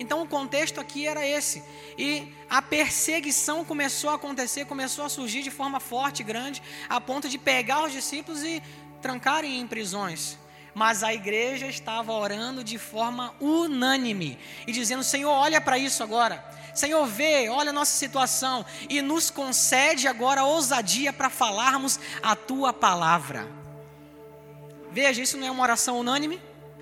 Então 0.02 0.23
o 0.23 0.28
contexto 0.28 0.80
aqui 0.80 1.06
era 1.06 1.26
esse. 1.26 1.62
E 1.97 2.32
a 2.50 2.61
perseguição 2.61 3.64
começou 3.64 4.11
a 4.11 4.14
acontecer, 4.14 4.66
começou 4.66 5.04
a 5.04 5.09
surgir 5.09 5.42
de 5.42 5.50
forma 5.50 5.78
forte, 5.78 6.23
grande, 6.23 6.62
a 6.88 7.00
ponto 7.00 7.28
de 7.28 7.38
pegar 7.38 7.85
os 7.85 7.92
discípulos 7.92 8.42
e 8.42 8.62
trancarem 9.00 9.61
em 9.61 9.66
prisões. 9.66 10.37
Mas 10.75 11.02
a 11.02 11.12
igreja 11.12 11.66
estava 11.66 12.12
orando 12.12 12.64
de 12.64 12.78
forma 12.78 13.35
unânime 13.40 14.38
e 14.66 14.73
dizendo: 14.73 15.04
Senhor, 15.04 15.30
olha 15.30 15.61
para 15.61 15.78
isso 15.78 16.02
agora. 16.02 16.44
Senhor, 16.75 17.06
vê, 17.06 17.49
olha 17.49 17.71
a 17.71 17.73
nossa 17.73 17.92
situação 17.92 18.64
e 18.88 19.02
nos 19.02 19.30
concede 19.30 20.09
agora 20.09 20.44
ousadia 20.44 21.12
para 21.12 21.28
falarmos 21.28 22.00
a 22.23 22.35
tua 22.35 22.73
palavra. 22.73 23.47
Veja, 24.90 25.23
isso 25.23 25.37
não 25.37 25.47
é 25.47 25.50
uma 25.50 25.62
oração 25.62 25.99
unânime? 26.00 26.40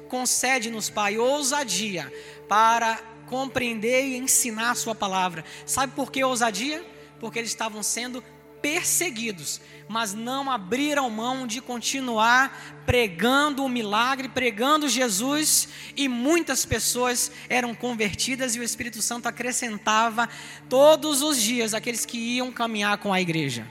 Concede-nos, 0.09 0.89
Pai, 0.89 1.19
ousadia 1.19 2.12
para 2.49 2.99
compreender 3.31 4.09
e 4.09 4.17
ensinar 4.17 4.73
a 4.73 4.75
Sua 4.75 4.95
palavra. 4.95 5.45
Sabe 5.65 5.95
por 5.95 6.11
que 6.11 6.23
ousadia? 6.23 6.85
Porque 7.21 7.39
eles 7.39 7.51
estavam 7.51 7.83
sendo 7.83 8.23
perseguidos, 8.61 9.61
mas 9.89 10.13
não 10.13 10.51
abriram 10.51 11.09
mão 11.09 11.47
de 11.47 11.61
continuar 11.63 12.83
pregando 12.85 13.65
o 13.65 13.69
milagre, 13.69 14.29
pregando 14.29 14.89
Jesus, 14.89 15.69
e 15.97 16.09
muitas 16.09 16.67
pessoas 16.67 17.33
eram 17.49 17.75
convertidas 17.75 18.55
e 18.55 18.61
o 18.61 18.63
Espírito 18.63 19.01
Santo 19.01 19.27
acrescentava 19.27 20.29
todos 20.69 21.23
os 21.23 21.41
dias 21.41 21.73
aqueles 21.73 22.05
que 22.05 22.19
iam 22.19 22.53
caminhar 22.53 22.99
com 22.99 23.13
a 23.13 23.21
igreja. 23.21 23.67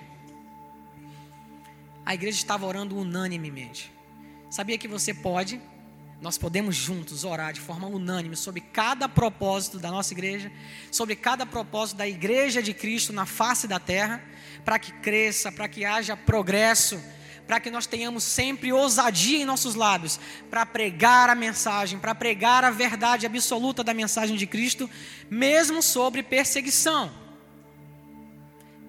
A 2.06 2.16
igreja 2.16 2.38
estava 2.38 2.66
orando 2.66 2.98
unanimemente. 2.98 3.92
Sabia 4.50 4.80
que 4.80 4.88
você 4.88 5.13
pode, 5.13 5.62
nós 6.22 6.38
podemos 6.38 6.76
juntos 6.76 7.24
orar 7.24 7.54
de 7.54 7.62
forma 7.62 7.88
unânime 7.88 8.36
sobre 8.36 8.60
cada 8.60 9.08
propósito 9.08 9.80
da 9.80 9.90
nossa 9.90 10.14
igreja, 10.14 10.52
sobre 10.92 11.16
cada 11.16 11.46
propósito 11.46 11.98
da 11.98 12.08
igreja 12.08 12.62
de 12.62 12.74
Cristo 12.74 13.14
na 13.14 13.26
face 13.26 13.68
da 13.68 13.80
terra, 13.80 14.22
para 14.66 14.78
que 14.78 14.92
cresça, 14.92 15.50
para 15.50 15.70
que 15.70 15.86
haja 15.86 16.18
progresso, 16.18 17.02
para 17.48 17.60
que 17.60 17.72
nós 17.72 17.88
tenhamos 17.88 18.26
sempre 18.26 18.74
ousadia 18.74 19.40
em 19.40 19.46
nossos 19.46 19.76
lábios, 19.76 20.20
para 20.50 20.66
pregar 20.66 21.30
a 21.30 21.36
mensagem, 21.36 21.98
para 21.98 22.14
pregar 22.14 22.66
a 22.66 22.70
verdade 22.70 23.26
absoluta 23.26 23.82
da 23.82 23.94
mensagem 23.94 24.36
de 24.36 24.46
Cristo, 24.46 24.90
mesmo 25.30 25.82
sobre 25.82 26.22
perseguição. 26.22 27.10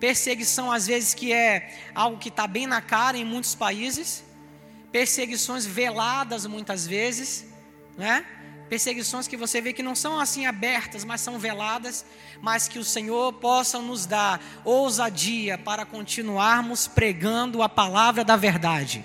Perseguição, 0.00 0.72
às 0.72 0.88
vezes, 0.88 1.14
que 1.14 1.32
é 1.32 1.78
algo 1.94 2.18
que 2.18 2.28
está 2.28 2.46
bem 2.48 2.66
na 2.66 2.80
cara 2.80 3.16
em 3.16 3.24
muitos 3.24 3.54
países 3.54 4.24
perseguições 4.92 5.64
veladas 5.66 6.46
muitas 6.46 6.86
vezes, 6.86 7.46
né? 7.96 8.24
Perseguições 8.68 9.26
que 9.26 9.36
você 9.36 9.60
vê 9.60 9.72
que 9.72 9.82
não 9.82 9.96
são 9.96 10.20
assim 10.20 10.46
abertas, 10.46 11.04
mas 11.04 11.20
são 11.20 11.40
veladas, 11.40 12.04
mas 12.40 12.68
que 12.68 12.78
o 12.78 12.84
Senhor 12.84 13.32
possa 13.32 13.80
nos 13.80 14.06
dar 14.06 14.40
ousadia 14.64 15.58
para 15.58 15.84
continuarmos 15.84 16.86
pregando 16.86 17.62
a 17.62 17.68
palavra 17.68 18.22
da 18.22 18.36
verdade. 18.36 19.04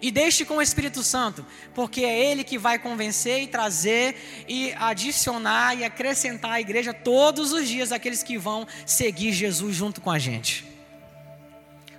E 0.00 0.10
deixe 0.10 0.44
com 0.44 0.56
o 0.56 0.62
Espírito 0.62 1.02
Santo, 1.02 1.44
porque 1.74 2.04
é 2.04 2.30
Ele 2.30 2.42
que 2.42 2.56
vai 2.56 2.78
convencer 2.78 3.42
e 3.42 3.46
trazer 3.46 4.16
e 4.48 4.72
adicionar 4.74 5.74
e 5.74 5.84
acrescentar 5.84 6.52
à 6.52 6.60
igreja 6.60 6.94
todos 6.94 7.52
os 7.52 7.68
dias 7.68 7.92
aqueles 7.92 8.22
que 8.22 8.38
vão 8.38 8.66
seguir 8.86 9.32
Jesus 9.32 9.76
junto 9.76 10.00
com 10.00 10.10
a 10.10 10.18
gente. 10.18 10.64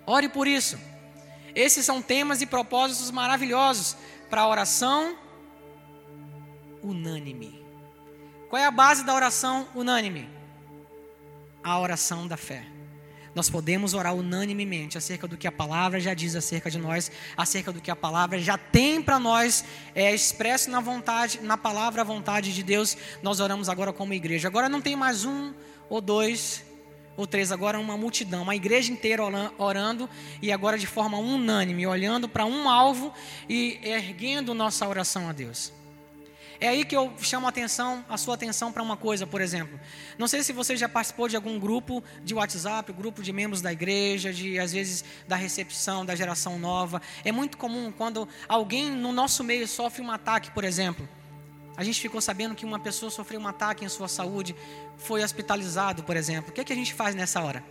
Ore 0.05 0.29
por 0.29 0.47
isso. 0.47 0.79
Esses 1.57 1.83
são 1.83 2.03
temas 2.03 2.39
e 2.39 2.45
propósitos 2.45 3.09
maravilhosos 3.09 3.97
para 4.29 4.41
a 4.41 4.47
oração 4.47 5.17
unânime. 6.83 7.65
Qual 8.47 8.61
é 8.61 8.65
a 8.67 8.69
base 8.69 9.03
da 9.03 9.15
oração 9.15 9.67
unânime? 9.73 10.29
A 11.63 11.79
oração 11.79 12.27
da 12.27 12.37
fé. 12.37 12.63
Nós 13.33 13.49
podemos 13.49 13.95
orar 13.95 14.13
unanimemente 14.13 14.99
acerca 14.99 15.27
do 15.27 15.35
que 15.35 15.47
a 15.47 15.51
palavra 15.51 15.99
já 15.99 16.13
diz 16.13 16.35
acerca 16.35 16.69
de 16.69 16.77
nós, 16.77 17.11
acerca 17.35 17.71
do 17.71 17.81
que 17.81 17.89
a 17.89 17.95
palavra 17.95 18.37
já 18.37 18.55
tem 18.55 19.01
para 19.01 19.19
nós, 19.19 19.65
é 19.95 20.13
expresso 20.13 20.69
na 20.69 20.79
vontade, 20.79 21.39
na 21.41 21.57
palavra 21.57 22.01
a 22.01 22.05
vontade 22.05 22.53
de 22.53 22.61
Deus. 22.61 22.95
Nós 23.23 23.39
oramos 23.39 23.67
agora 23.67 23.91
como 23.91 24.13
igreja. 24.13 24.47
Agora 24.47 24.69
não 24.69 24.79
tem 24.79 24.95
mais 24.95 25.25
um 25.25 25.55
ou 25.89 26.01
dois 26.01 26.66
ou 27.17 27.27
três, 27.27 27.51
agora 27.51 27.79
uma 27.79 27.97
multidão, 27.97 28.43
uma 28.43 28.55
igreja 28.55 28.93
inteira 28.93 29.23
orando 29.57 30.07
e 30.41 30.51
agora 30.51 30.77
de 30.77 30.87
forma 30.87 31.17
unânime, 31.17 31.85
olhando 31.85 32.29
para 32.29 32.45
um 32.45 32.69
alvo 32.69 33.11
e 33.49 33.79
erguendo 33.81 34.53
nossa 34.53 34.87
oração 34.87 35.27
a 35.27 35.33
Deus. 35.33 35.73
É 36.59 36.67
aí 36.69 36.83
que 36.83 36.95
eu 36.95 37.13
chamo 37.19 37.45
a 37.45 37.49
atenção, 37.49 38.03
a 38.09 38.17
sua 38.17 38.33
atenção 38.33 38.71
para 38.71 38.81
uma 38.81 38.97
coisa, 38.97 39.27
por 39.27 39.41
exemplo. 39.41 39.79
Não 40.17 40.27
sei 40.27 40.41
se 40.41 40.51
você 40.51 40.75
já 40.75 40.89
participou 40.89 41.27
de 41.27 41.35
algum 41.35 41.59
grupo 41.59 42.03
de 42.23 42.33
WhatsApp, 42.33 42.91
grupo 42.93 43.21
de 43.21 43.31
membros 43.31 43.61
da 43.61 43.71
igreja, 43.71 44.33
de 44.33 44.57
às 44.57 44.71
vezes 44.71 45.05
da 45.27 45.35
recepção, 45.35 46.03
da 46.03 46.15
geração 46.15 46.57
nova. 46.57 46.99
É 47.23 47.31
muito 47.31 47.57
comum 47.57 47.91
quando 47.91 48.27
alguém 48.47 48.89
no 48.89 49.11
nosso 49.11 49.43
meio 49.43 49.67
sofre 49.67 50.01
um 50.01 50.09
ataque, 50.09 50.49
por 50.49 50.63
exemplo. 50.63 51.07
A 51.77 51.83
gente 51.83 52.01
ficou 52.01 52.19
sabendo 52.19 52.55
que 52.55 52.65
uma 52.65 52.79
pessoa 52.79 53.11
sofreu 53.11 53.39
um 53.39 53.47
ataque 53.47 53.85
em 53.85 53.89
sua 53.89 54.07
saúde, 54.07 54.55
foi 54.97 55.23
hospitalizado, 55.23 56.03
por 56.03 56.17
exemplo. 56.17 56.49
O 56.49 56.53
que, 56.53 56.61
é 56.61 56.63
que 56.63 56.73
a 56.73 56.75
gente 56.75 56.91
faz 56.91 57.13
nessa 57.13 57.39
hora? 57.39 57.63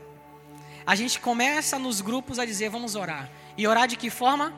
A 0.86 0.94
gente 0.94 1.18
começa 1.18 1.76
nos 1.76 2.00
grupos 2.00 2.38
a 2.38 2.44
dizer: 2.44 2.70
vamos 2.70 2.94
orar. 2.94 3.28
E 3.58 3.66
orar 3.66 3.88
de 3.88 3.96
que 3.96 4.08
forma? 4.08 4.54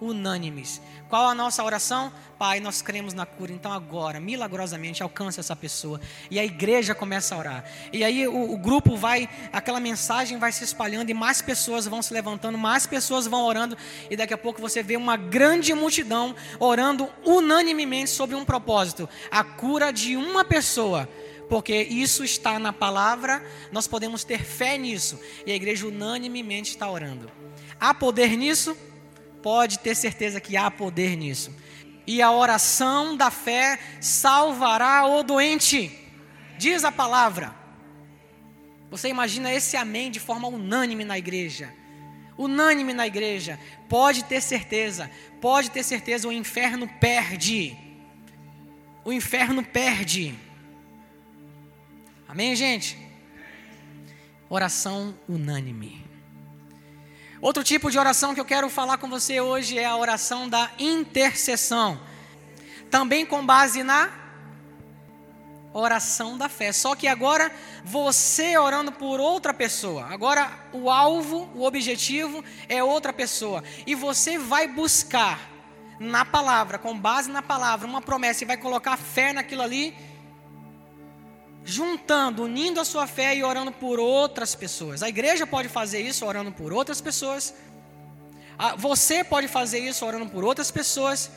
Unânimes. 0.00 0.80
Qual 1.08 1.28
a 1.28 1.34
nossa 1.34 1.62
oração? 1.62 2.12
Pai, 2.38 2.60
nós 2.60 2.82
cremos 2.82 3.14
na 3.14 3.24
cura, 3.24 3.52
então 3.52 3.72
agora, 3.72 4.20
milagrosamente, 4.20 5.02
alcança 5.02 5.40
essa 5.40 5.56
pessoa. 5.56 6.00
E 6.30 6.38
a 6.38 6.44
igreja 6.44 6.94
começa 6.94 7.34
a 7.34 7.38
orar. 7.38 7.64
E 7.92 8.04
aí 8.04 8.26
o, 8.28 8.52
o, 8.52 8.58
grupo 8.58 8.96
vai, 8.96 9.28
aquela 9.52 9.80
mensagem 9.80 10.38
vai 10.38 10.52
se 10.52 10.64
espalhando 10.64 11.10
e 11.10 11.14
mais 11.14 11.40
pessoas 11.40 11.86
vão 11.86 12.02
se 12.02 12.12
levantando, 12.12 12.58
mais 12.58 12.86
pessoas 12.86 13.26
vão 13.26 13.44
orando. 13.44 13.76
E 14.10 14.16
daqui 14.16 14.34
a 14.34 14.38
pouco 14.38 14.60
você 14.60 14.82
vê 14.82 14.96
uma 14.96 15.16
grande 15.16 15.72
multidão 15.72 16.34
orando 16.58 17.08
unanimemente 17.24 18.10
sobre 18.10 18.36
um 18.36 18.44
propósito: 18.44 19.08
a 19.30 19.42
cura 19.42 19.92
de 19.92 20.16
uma 20.16 20.44
pessoa 20.44 21.08
porque 21.48 21.80
isso 21.80 22.24
está 22.24 22.58
na 22.58 22.72
palavra, 22.72 23.40
nós 23.70 23.86
podemos 23.86 24.24
ter 24.24 24.42
fé 24.42 24.76
nisso, 24.76 25.20
e 25.46 25.52
a 25.52 25.54
igreja 25.54 25.86
unanimemente 25.86 26.70
está 26.70 26.90
orando. 26.90 27.30
Há 27.78 27.94
poder 27.94 28.36
nisso? 28.36 28.76
Pode 29.46 29.78
ter 29.78 29.94
certeza 29.94 30.40
que 30.40 30.56
há 30.56 30.68
poder 30.68 31.14
nisso. 31.16 31.54
E 32.04 32.20
a 32.20 32.32
oração 32.32 33.16
da 33.16 33.30
fé 33.30 33.78
salvará 34.00 35.06
o 35.06 35.22
doente, 35.22 35.96
diz 36.58 36.82
a 36.82 36.90
palavra. 36.90 37.54
Você 38.90 39.08
imagina 39.08 39.52
esse 39.52 39.76
amém 39.76 40.10
de 40.10 40.18
forma 40.18 40.48
unânime 40.48 41.04
na 41.04 41.16
igreja. 41.16 41.72
Unânime 42.36 42.92
na 42.92 43.06
igreja. 43.06 43.56
Pode 43.88 44.24
ter 44.24 44.40
certeza, 44.40 45.08
pode 45.40 45.70
ter 45.70 45.84
certeza, 45.84 46.26
o 46.26 46.32
inferno 46.32 46.88
perde. 46.98 47.76
O 49.04 49.12
inferno 49.12 49.62
perde. 49.62 50.34
Amém, 52.26 52.56
gente? 52.56 52.98
Oração 54.50 55.16
unânime. 55.28 56.05
Outro 57.46 57.62
tipo 57.62 57.92
de 57.92 57.96
oração 57.96 58.34
que 58.34 58.40
eu 58.40 58.44
quero 58.44 58.68
falar 58.68 58.98
com 58.98 59.08
você 59.08 59.40
hoje 59.40 59.78
é 59.78 59.84
a 59.84 59.96
oração 59.96 60.48
da 60.48 60.68
intercessão. 60.80 61.96
Também 62.90 63.24
com 63.24 63.46
base 63.46 63.84
na 63.84 64.10
oração 65.72 66.36
da 66.36 66.48
fé. 66.48 66.72
Só 66.72 66.96
que 66.96 67.06
agora 67.06 67.52
você 67.84 68.58
orando 68.58 68.90
por 68.90 69.20
outra 69.20 69.54
pessoa. 69.54 70.06
Agora 70.06 70.50
o 70.72 70.90
alvo, 70.90 71.48
o 71.54 71.62
objetivo 71.62 72.44
é 72.68 72.82
outra 72.82 73.12
pessoa. 73.12 73.62
E 73.86 73.94
você 73.94 74.40
vai 74.40 74.66
buscar 74.66 75.38
na 76.00 76.24
palavra, 76.24 76.78
com 76.78 76.98
base 76.98 77.30
na 77.30 77.42
palavra, 77.42 77.86
uma 77.86 78.02
promessa 78.02 78.42
e 78.42 78.46
vai 78.48 78.56
colocar 78.56 78.96
fé 78.96 79.32
naquilo 79.32 79.62
ali 79.62 79.94
juntando, 81.66 82.44
unindo 82.44 82.80
a 82.80 82.84
sua 82.84 83.08
fé 83.08 83.36
e 83.36 83.42
orando 83.42 83.72
por 83.72 83.98
outras 83.98 84.54
pessoas. 84.54 85.02
A 85.02 85.08
igreja 85.08 85.46
pode 85.46 85.68
fazer 85.68 86.00
isso 86.00 86.24
orando 86.24 86.52
por 86.52 86.72
outras 86.72 87.00
pessoas. 87.00 87.52
Você 88.78 89.24
pode 89.24 89.48
fazer 89.48 89.80
isso 89.80 90.06
orando 90.06 90.26
por 90.30 90.44
outras 90.44 90.70
pessoas. 90.70 91.28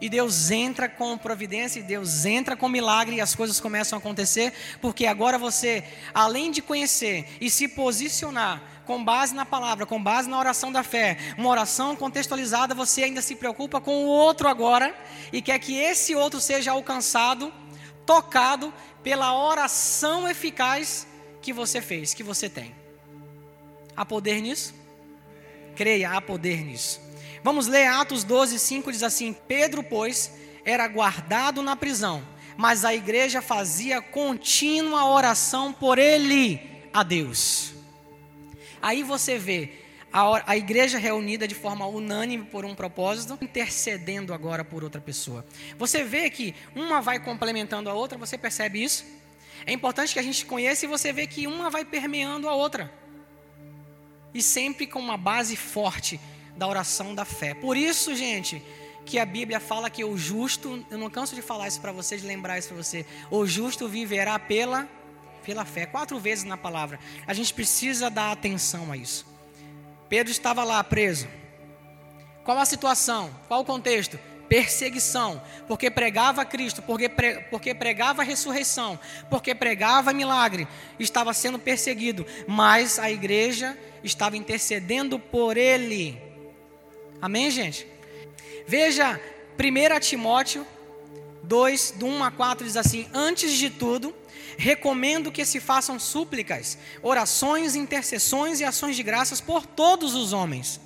E 0.00 0.08
Deus 0.08 0.50
entra 0.50 0.88
com 0.88 1.18
providência, 1.18 1.80
e 1.80 1.82
Deus 1.82 2.24
entra 2.24 2.56
com 2.56 2.68
milagre, 2.68 3.16
e 3.16 3.20
as 3.20 3.34
coisas 3.34 3.58
começam 3.58 3.96
a 3.96 3.98
acontecer, 3.98 4.52
porque 4.80 5.06
agora 5.06 5.36
você, 5.36 5.82
além 6.14 6.52
de 6.52 6.62
conhecer 6.62 7.36
e 7.40 7.50
se 7.50 7.66
posicionar 7.66 8.62
com 8.86 9.04
base 9.04 9.34
na 9.34 9.44
palavra, 9.44 9.84
com 9.84 10.00
base 10.00 10.28
na 10.28 10.38
oração 10.38 10.70
da 10.70 10.84
fé, 10.84 11.18
uma 11.36 11.48
oração 11.48 11.96
contextualizada, 11.96 12.76
você 12.76 13.02
ainda 13.02 13.20
se 13.20 13.34
preocupa 13.34 13.80
com 13.80 14.04
o 14.04 14.06
outro 14.06 14.46
agora, 14.46 14.94
e 15.32 15.42
quer 15.42 15.58
que 15.58 15.76
esse 15.76 16.14
outro 16.14 16.40
seja 16.40 16.70
alcançado, 16.70 17.52
tocado 18.06 18.72
pela 19.08 19.34
oração 19.34 20.28
eficaz 20.28 21.06
que 21.40 21.50
você 21.50 21.80
fez, 21.80 22.12
que 22.12 22.22
você 22.22 22.46
tem. 22.46 22.74
Há 23.96 24.04
poder 24.04 24.42
nisso? 24.42 24.74
Creia, 25.74 26.10
há 26.10 26.20
poder 26.20 26.62
nisso. 26.62 27.00
Vamos 27.42 27.66
ler 27.66 27.86
Atos 27.86 28.22
12, 28.22 28.58
5, 28.58 28.92
diz 28.92 29.02
assim: 29.02 29.32
Pedro, 29.32 29.82
pois, 29.82 30.30
era 30.62 30.86
guardado 30.86 31.62
na 31.62 31.74
prisão, 31.74 32.22
mas 32.54 32.84
a 32.84 32.94
igreja 32.94 33.40
fazia 33.40 34.02
contínua 34.02 35.06
oração 35.06 35.72
por 35.72 35.98
ele 35.98 36.60
a 36.92 37.02
Deus. 37.02 37.72
Aí 38.82 39.02
você 39.02 39.38
vê 39.38 39.72
a, 40.12 40.52
a 40.52 40.56
igreja 40.56 40.98
reunida 40.98 41.46
de 41.46 41.54
forma 41.54 41.86
unânime 41.86 42.44
por 42.44 42.64
um 42.64 42.74
propósito, 42.74 43.38
intercedendo 43.40 44.32
agora 44.32 44.64
por 44.64 44.82
outra 44.82 45.00
pessoa. 45.00 45.44
Você 45.78 46.02
vê 46.02 46.30
que 46.30 46.54
uma 46.74 47.00
vai 47.00 47.18
complementando 47.18 47.90
a 47.90 47.94
outra, 47.94 48.16
você 48.18 48.38
percebe 48.38 48.82
isso? 48.82 49.04
É 49.66 49.72
importante 49.72 50.12
que 50.12 50.18
a 50.18 50.22
gente 50.22 50.46
conheça 50.46 50.84
e 50.84 50.88
você 50.88 51.12
vê 51.12 51.26
que 51.26 51.46
uma 51.46 51.68
vai 51.68 51.84
permeando 51.84 52.48
a 52.48 52.54
outra. 52.54 52.92
E 54.32 54.42
sempre 54.42 54.86
com 54.86 54.98
uma 54.98 55.16
base 55.16 55.56
forte 55.56 56.20
da 56.56 56.66
oração 56.66 57.14
da 57.14 57.24
fé. 57.24 57.54
Por 57.54 57.76
isso, 57.76 58.14
gente, 58.14 58.62
que 59.04 59.18
a 59.18 59.26
Bíblia 59.26 59.60
fala 59.60 59.88
que 59.88 60.04
o 60.04 60.16
justo, 60.16 60.84
eu 60.90 60.98
não 60.98 61.08
canso 61.08 61.34
de 61.34 61.42
falar 61.42 61.68
isso 61.68 61.80
para 61.80 61.92
você, 61.92 62.16
de 62.16 62.26
lembrar 62.26 62.58
isso 62.58 62.68
para 62.68 62.76
você, 62.76 63.06
o 63.30 63.46
justo 63.46 63.88
viverá 63.88 64.38
pela 64.38 64.88
pela 65.48 65.64
fé, 65.64 65.86
quatro 65.86 66.18
vezes 66.20 66.44
na 66.44 66.58
palavra. 66.58 67.00
A 67.26 67.32
gente 67.32 67.54
precisa 67.54 68.10
dar 68.10 68.32
atenção 68.32 68.92
a 68.92 68.96
isso. 68.98 69.26
Pedro 70.08 70.30
estava 70.30 70.64
lá 70.64 70.82
preso. 70.82 71.28
Qual 72.44 72.58
a 72.58 72.64
situação? 72.64 73.30
Qual 73.46 73.60
o 73.60 73.64
contexto? 73.64 74.18
Perseguição, 74.48 75.42
porque 75.66 75.90
pregava 75.90 76.44
Cristo, 76.44 76.80
porque, 76.80 77.06
pre, 77.06 77.40
porque 77.50 77.74
pregava 77.74 78.22
a 78.22 78.24
ressurreição, 78.24 78.98
porque 79.28 79.54
pregava 79.54 80.14
milagre, 80.14 80.66
estava 80.98 81.34
sendo 81.34 81.58
perseguido, 81.58 82.24
mas 82.46 82.98
a 82.98 83.10
igreja 83.10 83.76
estava 84.02 84.38
intercedendo 84.38 85.18
por 85.18 85.58
ele. 85.58 86.18
Amém, 87.20 87.50
gente? 87.50 87.86
Veja, 88.66 89.20
1 89.58 90.00
Timóteo 90.00 90.66
2, 91.42 91.94
do 91.96 92.06
1 92.06 92.24
a 92.24 92.30
4 92.30 92.66
diz 92.66 92.76
assim: 92.76 93.06
Antes 93.12 93.52
de 93.52 93.70
tudo, 93.70 94.14
recomendo 94.58 95.30
que 95.30 95.44
se 95.44 95.60
façam 95.60 96.00
súplicas, 96.00 96.76
orações, 97.00 97.76
intercessões 97.76 98.58
e 98.58 98.64
ações 98.64 98.96
de 98.96 99.04
graças 99.04 99.40
por 99.40 99.64
todos 99.64 100.16
os 100.16 100.32
homens, 100.32 100.80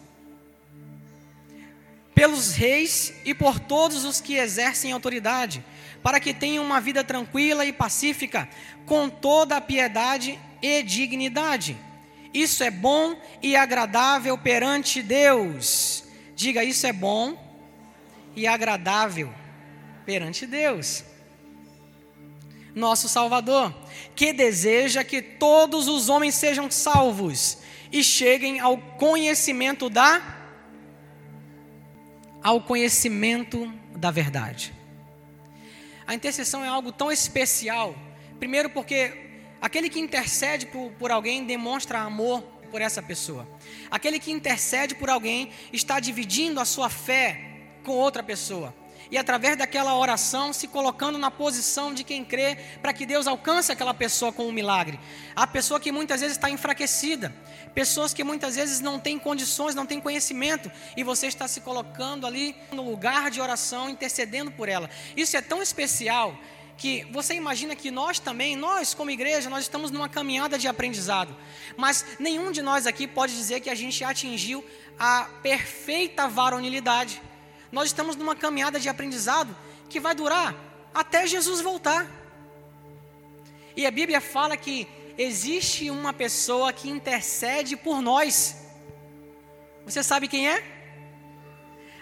pelos 2.15 2.53
reis 2.53 3.15
e 3.25 3.33
por 3.33 3.59
todos 3.59 4.05
os 4.05 4.21
que 4.21 4.35
exercem 4.35 4.93
autoridade, 4.93 5.65
para 6.03 6.21
que 6.21 6.35
tenham 6.35 6.63
uma 6.63 6.83
vida 6.83 7.03
tranquila 7.03 7.65
e 7.65 7.73
pacífica, 7.73 8.47
com 8.85 9.09
toda 9.09 9.57
a 9.57 9.61
piedade 9.61 10.39
e 10.61 10.83
dignidade. 10.83 11.75
Isso 12.35 12.63
é 12.63 12.71
bom 12.71 13.17
e 13.43 13.57
agradável 13.57 14.37
perante 14.37 15.01
Deus. 15.03 16.05
Diga, 16.37 16.63
isso 16.63 16.87
é 16.87 16.93
bom 16.93 17.39
e 18.37 18.47
agradável 18.47 19.33
perante 20.05 20.47
Deus 20.47 21.05
nosso 22.75 23.09
Salvador, 23.09 23.75
que 24.15 24.33
deseja 24.33 25.05
que 25.05 25.21
todos 25.21 25.89
os 25.89 26.09
homens 26.09 26.35
sejam 26.35 26.71
salvos 26.71 27.59
e 27.91 28.03
cheguem 28.03 28.61
ao 28.61 28.79
conhecimento 28.79 29.91
da 29.91 30.39
ao 32.43 32.61
conhecimento 32.61 33.73
da 33.95 34.11
verdade. 34.11 34.75
A 36.05 36.15
intercessão 36.15 36.65
é 36.65 36.69
algo 36.69 36.91
tão 36.91 37.13
especial, 37.13 37.95
primeiro 38.41 38.69
porque 38.69 39.13
aquele 39.61 39.89
que 39.89 40.01
intercede 40.01 40.67
por, 40.67 40.91
por 40.93 41.13
alguém 41.13 41.45
demonstra 41.45 42.01
amor 42.01 42.43
por 42.69 42.81
essa 42.81 43.01
pessoa. 43.01 43.47
Aquele 43.91 44.19
que 44.19 44.33
intercede 44.33 44.95
por 44.97 45.09
alguém 45.09 45.51
está 45.73 46.01
dividindo 46.01 46.59
a 46.59 46.65
sua 46.65 46.91
fé 46.91 47.41
com 47.85 47.93
outra 47.93 48.23
pessoa 48.25 48.75
e 49.13 49.19
através 49.19 49.59
daquela 49.59 49.95
oração 49.95 50.55
se 50.55 50.67
colocando 50.67 51.19
na 51.19 51.31
posição 51.31 51.93
de 51.93 52.03
quem 52.03 52.25
crê 52.25 52.57
para 52.81 52.95
que 52.95 53.05
Deus 53.05 53.27
alcance 53.27 53.71
aquela 53.71 53.93
pessoa 53.93 54.33
com 54.33 54.49
um 54.49 54.53
milagre. 54.53 54.99
A 55.37 55.47
pessoa 55.47 55.79
que 55.79 55.93
muitas 55.93 56.23
vezes 56.23 56.39
está 56.39 56.49
enfraquecida, 56.49 57.31
pessoas 57.75 58.15
que 58.15 58.25
muitas 58.25 58.57
vezes 58.57 58.81
não 58.81 58.99
têm 58.99 59.19
condições, 59.19 59.75
não 59.75 59.85
têm 59.85 60.01
conhecimento, 60.01 60.73
e 60.97 61.05
você 61.05 61.27
está 61.27 61.47
se 61.47 61.61
colocando 61.61 62.27
ali 62.27 62.57
no 62.73 62.83
lugar 62.83 63.31
de 63.31 63.39
oração, 63.39 63.91
intercedendo 63.91 64.51
por 64.51 64.67
ela. 64.67 64.89
Isso 65.15 65.37
é 65.37 65.43
tão 65.43 65.63
especial 65.63 66.35
que 66.79 67.07
você 67.13 67.35
imagina 67.35 67.77
que 67.77 67.91
nós 67.91 68.19
também, 68.19 68.57
nós 68.57 68.95
como 68.95 69.11
igreja, 69.11 69.51
nós 69.51 69.65
estamos 69.65 69.91
numa 69.91 70.09
caminhada 70.09 70.57
de 70.57 70.67
aprendizado, 70.67 71.37
mas 71.77 72.03
nenhum 72.19 72.51
de 72.51 72.63
nós 72.63 72.87
aqui 72.87 73.07
pode 73.07 73.37
dizer 73.37 73.61
que 73.61 73.69
a 73.69 73.75
gente 73.75 74.03
atingiu 74.03 74.65
a 74.99 75.29
perfeita 75.43 76.27
varonilidade. 76.27 77.21
Nós 77.73 77.87
estamos 77.87 78.15
numa 78.15 78.37
caminhada 78.37 78.79
de 78.79 78.89
aprendizado 78.91 79.57
que 79.89 79.99
vai 79.99 80.15
durar 80.15 80.55
até 80.95 81.27
Jesus 81.27 81.63
voltar. 81.63 82.07
E 83.75 83.87
a 83.87 83.91
Bíblia 83.91 84.21
fala 84.21 84.57
que 84.59 84.87
existe 85.17 85.91
uma 85.91 86.13
pessoa 86.13 86.71
que 86.71 86.91
intercede 86.91 87.75
por 87.75 88.03
nós. 88.03 88.57
Você 89.87 90.03
sabe 90.03 90.29
quem 90.29 90.49
é? 90.49 90.63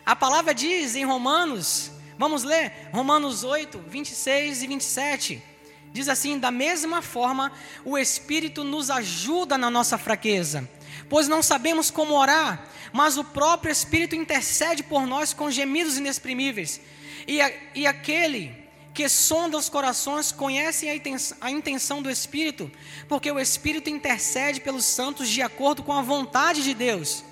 A 0.04 0.16
palavra 0.16 0.52
diz 0.52 0.96
em 0.96 1.04
Romanos, 1.04 1.92
vamos 2.18 2.42
ler, 2.42 2.72
Romanos 2.92 3.44
8, 3.44 3.78
26 3.86 4.64
e 4.64 4.66
27. 4.66 5.42
Diz 5.92 6.08
assim: 6.08 6.38
Da 6.38 6.50
mesma 6.50 7.00
forma, 7.00 7.52
o 7.84 7.96
Espírito 7.96 8.64
nos 8.64 8.90
ajuda 8.90 9.56
na 9.56 9.70
nossa 9.70 9.96
fraqueza, 9.96 10.68
pois 11.08 11.28
não 11.28 11.42
sabemos 11.42 11.90
como 11.90 12.14
orar 12.14 12.70
mas 12.92 13.16
o 13.16 13.24
próprio 13.24 13.70
Espírito 13.70 14.14
intercede 14.14 14.82
por 14.82 15.06
nós 15.06 15.32
com 15.32 15.50
gemidos 15.50 15.96
inexprimíveis. 15.96 16.80
E, 17.26 17.40
a, 17.40 17.52
e 17.74 17.86
aquele 17.86 18.58
que 18.92 19.08
sonda 19.08 19.56
os 19.56 19.68
corações 19.68 20.32
conhece 20.32 20.88
a 20.88 20.94
intenção, 20.94 21.36
a 21.40 21.50
intenção 21.50 22.02
do 22.02 22.10
Espírito, 22.10 22.70
porque 23.08 23.30
o 23.30 23.38
Espírito 23.38 23.88
intercede 23.88 24.60
pelos 24.60 24.84
santos 24.84 25.28
de 25.28 25.40
acordo 25.40 25.82
com 25.82 25.92
a 25.92 26.02
vontade 26.02 26.62
de 26.62 26.74
Deus. 26.74 27.24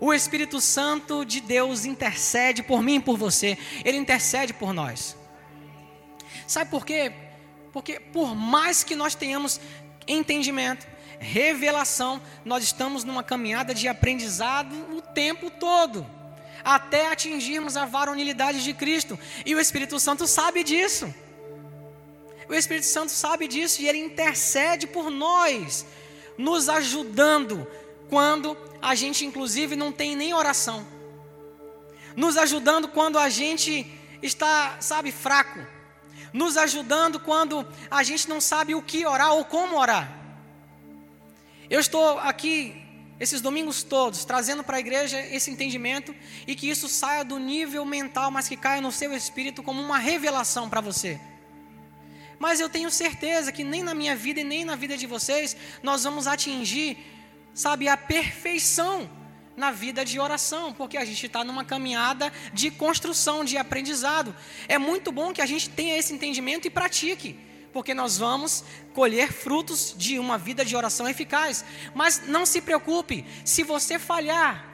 O 0.00 0.12
Espírito 0.12 0.60
Santo 0.60 1.24
de 1.24 1.40
Deus 1.40 1.84
intercede 1.84 2.62
por 2.62 2.82
mim 2.82 2.96
e 2.96 3.00
por 3.00 3.16
você, 3.16 3.56
ele 3.84 3.96
intercede 3.96 4.52
por 4.52 4.74
nós. 4.74 5.16
Sabe 6.46 6.70
por 6.70 6.84
quê? 6.84 7.12
Porque 7.72 7.98
por 8.00 8.34
mais 8.34 8.82
que 8.82 8.94
nós 8.94 9.14
tenhamos 9.14 9.60
entendimento, 10.06 10.86
revelação, 11.18 12.20
nós 12.44 12.62
estamos 12.64 13.04
numa 13.04 13.22
caminhada 13.22 13.74
de 13.74 13.88
aprendizado 13.88 14.74
o 14.96 15.00
tempo 15.00 15.50
todo, 15.50 16.06
até 16.64 17.10
atingirmos 17.10 17.76
a 17.76 17.84
varonilidade 17.84 18.62
de 18.62 18.72
Cristo, 18.72 19.18
e 19.44 19.54
o 19.54 19.60
Espírito 19.60 19.98
Santo 19.98 20.26
sabe 20.26 20.62
disso. 20.62 21.12
O 22.48 22.54
Espírito 22.54 22.86
Santo 22.86 23.10
sabe 23.10 23.48
disso 23.48 23.82
e 23.82 23.88
ele 23.88 23.98
intercede 23.98 24.86
por 24.86 25.10
nós, 25.10 25.84
nos 26.38 26.68
ajudando 26.68 27.66
quando 28.08 28.56
a 28.80 28.94
gente, 28.94 29.24
inclusive, 29.24 29.74
não 29.74 29.90
tem 29.90 30.14
nem 30.14 30.32
oração, 30.32 30.86
nos 32.14 32.36
ajudando 32.36 32.88
quando 32.88 33.18
a 33.18 33.28
gente 33.28 33.86
está, 34.22 34.76
sabe, 34.80 35.10
fraco, 35.10 35.58
nos 36.32 36.56
ajudando 36.56 37.18
quando 37.18 37.66
a 37.90 38.02
gente 38.02 38.28
não 38.28 38.40
sabe 38.40 38.74
o 38.74 38.82
que 38.82 39.04
orar 39.06 39.32
ou 39.32 39.44
como 39.44 39.76
orar. 39.78 40.25
Eu 41.68 41.80
estou 41.80 42.18
aqui 42.20 42.82
esses 43.18 43.40
domingos 43.40 43.82
todos 43.82 44.24
trazendo 44.24 44.62
para 44.62 44.76
a 44.76 44.80
igreja 44.80 45.18
esse 45.18 45.50
entendimento 45.50 46.14
e 46.46 46.54
que 46.54 46.68
isso 46.68 46.88
saia 46.88 47.24
do 47.24 47.38
nível 47.38 47.84
mental, 47.84 48.30
mas 48.30 48.46
que 48.46 48.56
caia 48.56 48.80
no 48.80 48.92
seu 48.92 49.12
espírito 49.14 49.62
como 49.62 49.82
uma 49.82 49.98
revelação 49.98 50.68
para 50.68 50.80
você. 50.80 51.18
Mas 52.38 52.60
eu 52.60 52.68
tenho 52.68 52.90
certeza 52.90 53.50
que 53.50 53.64
nem 53.64 53.82
na 53.82 53.94
minha 53.94 54.14
vida 54.14 54.40
e 54.40 54.44
nem 54.44 54.64
na 54.64 54.76
vida 54.76 54.96
de 54.96 55.06
vocês 55.06 55.56
nós 55.82 56.04
vamos 56.04 56.26
atingir, 56.26 56.98
sabe, 57.54 57.88
a 57.88 57.96
perfeição 57.96 59.10
na 59.56 59.70
vida 59.72 60.04
de 60.04 60.20
oração, 60.20 60.72
porque 60.72 60.98
a 60.98 61.04
gente 61.04 61.26
está 61.26 61.42
numa 61.42 61.64
caminhada 61.64 62.30
de 62.52 62.70
construção, 62.70 63.42
de 63.42 63.56
aprendizado. 63.56 64.36
É 64.68 64.78
muito 64.78 65.10
bom 65.10 65.32
que 65.32 65.40
a 65.40 65.46
gente 65.46 65.70
tenha 65.70 65.96
esse 65.96 66.12
entendimento 66.12 66.66
e 66.66 66.70
pratique 66.70 67.46
porque 67.76 67.92
nós 67.92 68.16
vamos 68.16 68.64
colher 68.94 69.30
frutos 69.30 69.94
de 69.98 70.18
uma 70.18 70.38
vida 70.38 70.64
de 70.64 70.74
oração 70.74 71.06
eficaz. 71.06 71.62
Mas 71.94 72.22
não 72.26 72.46
se 72.46 72.62
preocupe, 72.62 73.22
se 73.44 73.62
você 73.62 73.98
falhar, 73.98 74.66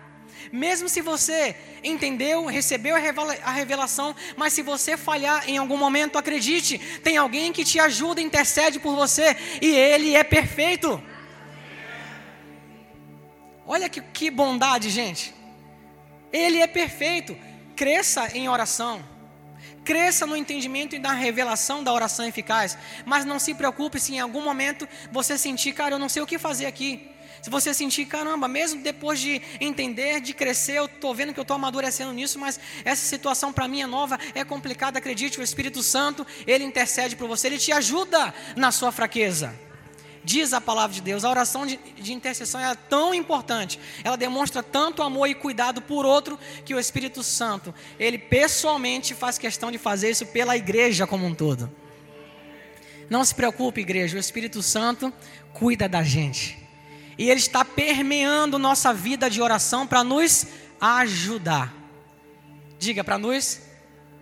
mesmo 0.52 0.88
se 0.88 1.00
você 1.00 1.56
entendeu, 1.82 2.46
recebeu 2.46 2.94
a 2.94 3.50
revelação, 3.50 4.14
mas 4.36 4.52
se 4.52 4.62
você 4.62 4.96
falhar 4.96 5.50
em 5.50 5.58
algum 5.58 5.76
momento, 5.76 6.16
acredite, 6.16 6.78
tem 7.02 7.16
alguém 7.16 7.52
que 7.52 7.64
te 7.64 7.80
ajuda, 7.80 8.20
intercede 8.20 8.78
por 8.78 8.94
você 8.94 9.36
e 9.60 9.74
ele 9.74 10.14
é 10.14 10.22
perfeito. 10.22 11.02
Olha 13.66 13.88
que, 13.88 14.00
que 14.00 14.30
bondade, 14.30 14.88
gente. 14.90 15.34
Ele 16.32 16.58
é 16.58 16.68
perfeito. 16.68 17.36
Cresça 17.74 18.28
em 18.32 18.48
oração. 18.48 19.11
Cresça 19.84 20.26
no 20.26 20.36
entendimento 20.36 20.94
e 20.94 20.98
na 20.98 21.12
revelação 21.12 21.82
da 21.82 21.92
oração 21.92 22.26
eficaz. 22.26 22.78
Mas 23.04 23.24
não 23.24 23.38
se 23.38 23.54
preocupe 23.54 23.98
se 23.98 24.14
em 24.14 24.20
algum 24.20 24.42
momento 24.42 24.88
você 25.10 25.36
sentir, 25.36 25.72
cara, 25.72 25.94
eu 25.94 25.98
não 25.98 26.08
sei 26.08 26.22
o 26.22 26.26
que 26.26 26.38
fazer 26.38 26.66
aqui. 26.66 27.10
Se 27.42 27.50
você 27.50 27.74
sentir, 27.74 28.06
caramba, 28.06 28.46
mesmo 28.46 28.82
depois 28.82 29.18
de 29.18 29.42
entender, 29.60 30.20
de 30.20 30.32
crescer, 30.32 30.74
eu 30.74 30.84
estou 30.84 31.12
vendo 31.12 31.34
que 31.34 31.40
eu 31.40 31.42
estou 31.42 31.56
amadurecendo 31.56 32.12
nisso, 32.12 32.38
mas 32.38 32.60
essa 32.84 33.04
situação 33.04 33.52
para 33.52 33.66
mim 33.66 33.82
é 33.82 33.86
nova, 33.86 34.16
é 34.32 34.44
complicada, 34.44 34.98
acredite, 34.98 35.40
o 35.40 35.42
Espírito 35.42 35.82
Santo, 35.82 36.24
ele 36.46 36.62
intercede 36.62 37.16
por 37.16 37.26
você, 37.26 37.48
ele 37.48 37.58
te 37.58 37.72
ajuda 37.72 38.32
na 38.54 38.70
sua 38.70 38.92
fraqueza. 38.92 39.58
Diz 40.24 40.52
a 40.52 40.60
palavra 40.60 40.94
de 40.94 41.02
Deus, 41.02 41.24
a 41.24 41.30
oração 41.30 41.66
de, 41.66 41.76
de 41.96 42.12
intercessão 42.12 42.60
é 42.60 42.74
tão 42.74 43.12
importante, 43.12 43.78
ela 44.04 44.16
demonstra 44.16 44.62
tanto 44.62 45.02
amor 45.02 45.26
e 45.26 45.34
cuidado 45.34 45.82
por 45.82 46.06
outro, 46.06 46.38
que 46.64 46.74
o 46.74 46.78
Espírito 46.78 47.22
Santo, 47.22 47.74
ele 47.98 48.18
pessoalmente 48.18 49.14
faz 49.14 49.36
questão 49.36 49.70
de 49.70 49.78
fazer 49.78 50.10
isso 50.10 50.26
pela 50.26 50.56
igreja 50.56 51.06
como 51.06 51.26
um 51.26 51.34
todo. 51.34 51.70
Não 53.10 53.24
se 53.24 53.34
preocupe, 53.34 53.80
igreja, 53.80 54.16
o 54.16 54.20
Espírito 54.20 54.62
Santo 54.62 55.12
cuida 55.52 55.88
da 55.88 56.02
gente. 56.02 56.58
E 57.18 57.28
ele 57.28 57.40
está 57.40 57.64
permeando 57.64 58.58
nossa 58.58 58.94
vida 58.94 59.28
de 59.28 59.42
oração 59.42 59.86
para 59.86 60.02
nos 60.02 60.46
ajudar. 60.80 61.74
Diga 62.78 63.04
para 63.04 63.18
nos 63.18 63.60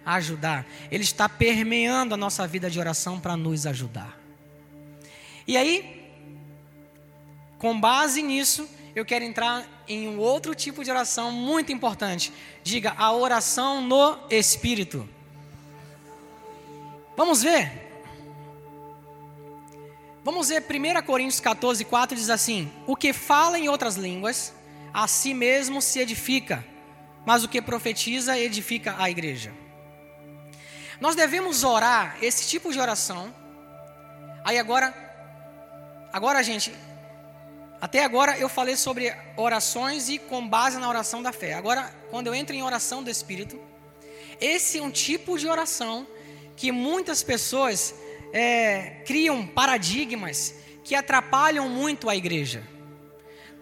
ajudar. 0.05 0.67
Ele 0.91 1.05
está 1.05 1.29
permeando 1.29 2.15
a 2.15 2.17
nossa 2.17 2.47
vida 2.47 2.69
de 2.69 2.81
oração 2.81 3.21
para 3.21 3.37
nos 3.37 3.67
ajudar. 3.67 4.19
E 5.51 5.57
aí, 5.57 6.09
com 7.59 7.81
base 7.81 8.23
nisso, 8.23 8.71
eu 8.95 9.05
quero 9.05 9.25
entrar 9.25 9.67
em 9.89 10.07
um 10.07 10.17
outro 10.21 10.55
tipo 10.55 10.85
de 10.85 10.93
oração 10.93 11.33
muito 11.33 11.73
importante. 11.73 12.33
Diga, 12.63 12.95
a 12.97 13.13
oração 13.13 13.81
no 13.81 14.17
Espírito. 14.31 15.09
Vamos 17.17 17.43
ver. 17.43 17.69
Vamos 20.23 20.51
ver 20.51 20.65
1 20.65 21.03
Coríntios 21.03 21.41
14, 21.41 21.85
4 21.85 22.17
diz 22.17 22.31
assim: 22.31 22.71
O 22.87 22.95
que 22.95 23.13
fala 23.13 23.59
em 23.59 23.69
outras 23.69 23.97
línguas, 23.97 24.55
a 24.95 25.09
si 25.09 25.35
mesmo 25.35 25.83
se 25.83 25.99
edifica, 25.99 26.65
mas 27.27 27.43
o 27.43 27.49
que 27.49 27.61
profetiza 27.61 28.39
edifica 28.39 28.95
a 29.01 29.11
igreja. 29.11 29.53
Nós 31.01 31.17
devemos 31.17 31.65
orar 31.65 32.19
esse 32.23 32.47
tipo 32.47 32.73
de 32.73 32.79
oração. 32.79 33.35
Aí 34.45 34.57
agora, 34.57 35.10
agora 36.12 36.42
gente, 36.42 36.73
até 37.81 38.05
agora 38.05 38.38
eu 38.38 38.49
falei 38.49 38.77
sobre 38.77 39.14
orações 39.37 40.09
e 40.09 40.18
com 40.18 40.46
base 40.46 40.79
na 40.79 40.88
oração 40.88 41.23
da 41.23 41.33
fé. 41.33 41.55
Agora, 41.55 41.94
quando 42.11 42.27
eu 42.27 42.35
entro 42.35 42.55
em 42.55 42.62
oração 42.62 43.03
do 43.03 43.09
Espírito, 43.09 43.59
esse 44.40 44.79
é 44.79 44.83
um 44.83 44.90
tipo 44.90 45.38
de 45.38 45.49
oração 45.49 46.07
que 46.57 46.70
muitas 46.70 47.23
pessoas 47.23 47.94
é, 48.33 49.03
criam 49.07 49.46
paradigmas 49.46 50.55
que 50.85 50.94
atrapalham 50.94 51.68
muito 51.68 52.11
a 52.11 52.14
igreja. 52.14 52.62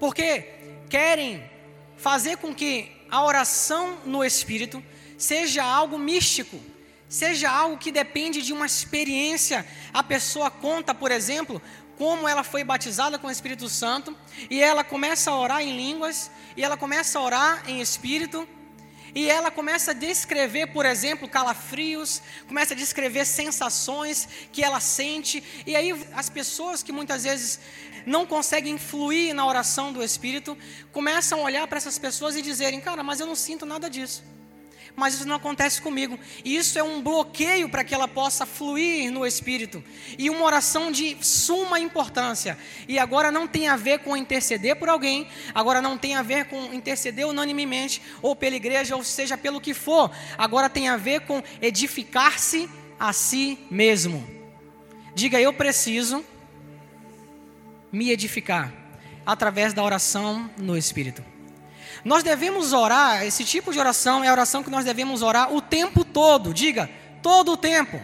Porque 0.01 0.45
querem 0.91 1.49
fazer 1.97 2.39
com 2.39 2.55
que 2.55 2.91
a 3.11 3.25
oração 3.25 3.99
no 4.05 4.25
Espírito 4.25 4.83
seja 5.17 5.63
algo 5.63 5.99
místico, 5.99 6.61
seja 7.09 7.51
algo 7.51 7.79
que 7.79 7.93
depende 7.93 8.43
de 8.43 8.53
uma 8.53 8.67
experiência. 8.67 9.67
A 9.93 10.03
pessoa 10.03 10.51
conta, 10.51 10.95
por 10.95 11.11
exemplo, 11.11 11.63
como 11.99 12.29
ela 12.29 12.45
foi 12.45 12.63
batizada 12.63 13.19
com 13.19 13.27
o 13.27 13.31
Espírito 13.31 13.69
Santo, 13.69 14.17
e 14.49 14.63
ela 14.63 14.85
começa 14.85 15.33
a 15.33 15.39
orar 15.39 15.61
em 15.61 15.77
línguas, 15.77 16.31
e 16.57 16.63
ela 16.63 16.77
começa 16.77 17.19
a 17.19 17.23
orar 17.23 17.69
em 17.69 17.81
espírito, 17.81 18.49
e 19.13 19.29
ela 19.29 19.51
começa 19.51 19.91
a 19.91 19.95
descrever, 19.95 20.69
por 20.69 20.87
exemplo, 20.87 21.29
calafrios, 21.29 22.23
começa 22.47 22.73
a 22.73 22.77
descrever 22.77 23.25
sensações 23.25 24.29
que 24.53 24.63
ela 24.63 24.79
sente, 24.79 25.43
e 25.67 25.75
aí 25.75 25.91
as 26.15 26.31
pessoas 26.31 26.85
que 26.85 26.93
muitas 26.93 27.25
vezes 27.25 27.59
não 28.07 28.25
conseguem 28.25 28.75
influir 28.75 29.35
na 29.35 29.45
oração 29.45 29.93
do 29.93 30.03
Espírito, 30.03 30.57
começam 30.93 31.41
a 31.41 31.43
olhar 31.43 31.67
para 31.67 31.79
essas 31.79 31.99
pessoas 31.99 32.37
e 32.37 32.43
dizerem: 32.43 32.81
Cara, 32.81 33.03
mas 33.03 33.19
eu 33.19 33.27
não 33.27 33.35
sinto 33.35 33.67
nada 33.67 33.91
disso 33.91 34.38
mas 34.99 35.15
isso 35.15 35.29
não 35.29 35.37
acontece 35.37 35.81
comigo. 35.81 36.19
E 36.45 36.57
isso 36.57 36.79
é 36.79 36.83
um 36.83 37.01
bloqueio 37.01 37.69
para 37.69 37.85
que 37.85 37.95
ela 37.95 38.09
possa 38.09 38.45
fluir 38.45 39.11
no 39.13 39.25
Espírito. 39.25 39.83
E 40.19 40.29
uma 40.29 40.45
oração 40.45 40.91
de 40.91 41.17
suma 41.21 41.79
importância. 41.79 42.59
E 42.89 42.99
agora 42.99 43.31
não 43.31 43.47
tem 43.47 43.69
a 43.69 43.77
ver 43.77 44.01
com 44.01 44.17
interceder 44.17 44.77
por 44.77 44.89
alguém, 44.89 45.29
agora 45.55 45.81
não 45.81 45.97
tem 45.97 46.17
a 46.17 46.23
ver 46.23 46.47
com 46.47 46.75
interceder 46.75 47.27
unanimemente, 47.27 48.03
ou 48.21 48.35
pela 48.35 48.57
igreja, 48.57 48.97
ou 48.97 49.05
seja, 49.05 49.39
pelo 49.39 49.61
que 49.61 49.73
for. 49.73 50.11
Agora 50.37 50.69
tem 50.69 50.89
a 50.89 50.97
ver 50.97 51.21
com 51.21 51.43
edificar-se 51.63 52.69
a 52.99 53.13
si 53.13 53.59
mesmo. 53.71 54.27
Diga, 55.15 55.41
eu 55.41 55.53
preciso 55.53 56.25
me 57.93 58.11
edificar 58.11 58.73
através 59.25 59.73
da 59.73 59.83
oração 59.83 60.51
no 60.57 60.77
Espírito. 60.77 61.38
Nós 62.05 62.23
devemos 62.23 62.73
orar, 62.73 63.25
esse 63.25 63.45
tipo 63.45 63.73
de 63.73 63.79
oração 63.79 64.23
é 64.23 64.29
a 64.29 64.33
oração 64.33 64.63
que 64.63 64.71
nós 64.71 64.85
devemos 64.85 65.23
orar 65.23 65.53
o 65.53 65.61
tempo 65.61 66.05
todo. 66.05 66.55
Diga, 66.55 66.89
todo 67.23 67.53
o 67.53 67.57
tempo. 67.57 68.01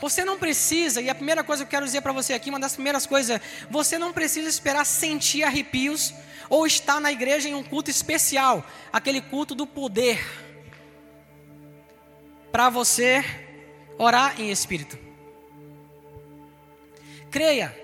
Você 0.00 0.24
não 0.24 0.36
precisa, 0.36 1.00
e 1.00 1.08
a 1.08 1.14
primeira 1.14 1.44
coisa 1.44 1.64
que 1.64 1.68
eu 1.68 1.70
quero 1.70 1.86
dizer 1.86 2.00
para 2.00 2.12
você 2.12 2.32
aqui, 2.32 2.50
uma 2.50 2.58
das 2.58 2.74
primeiras 2.74 3.06
coisas, 3.06 3.40
você 3.70 3.98
não 3.98 4.12
precisa 4.12 4.48
esperar 4.48 4.84
sentir 4.84 5.44
arrepios 5.44 6.12
ou 6.48 6.66
estar 6.66 7.00
na 7.00 7.12
igreja 7.12 7.48
em 7.48 7.54
um 7.54 7.62
culto 7.62 7.88
especial, 7.88 8.66
aquele 8.92 9.20
culto 9.20 9.54
do 9.54 9.66
poder, 9.66 10.20
para 12.50 12.68
você 12.68 13.24
orar 13.96 14.40
em 14.40 14.50
espírito. 14.50 14.98
Creia, 17.30 17.74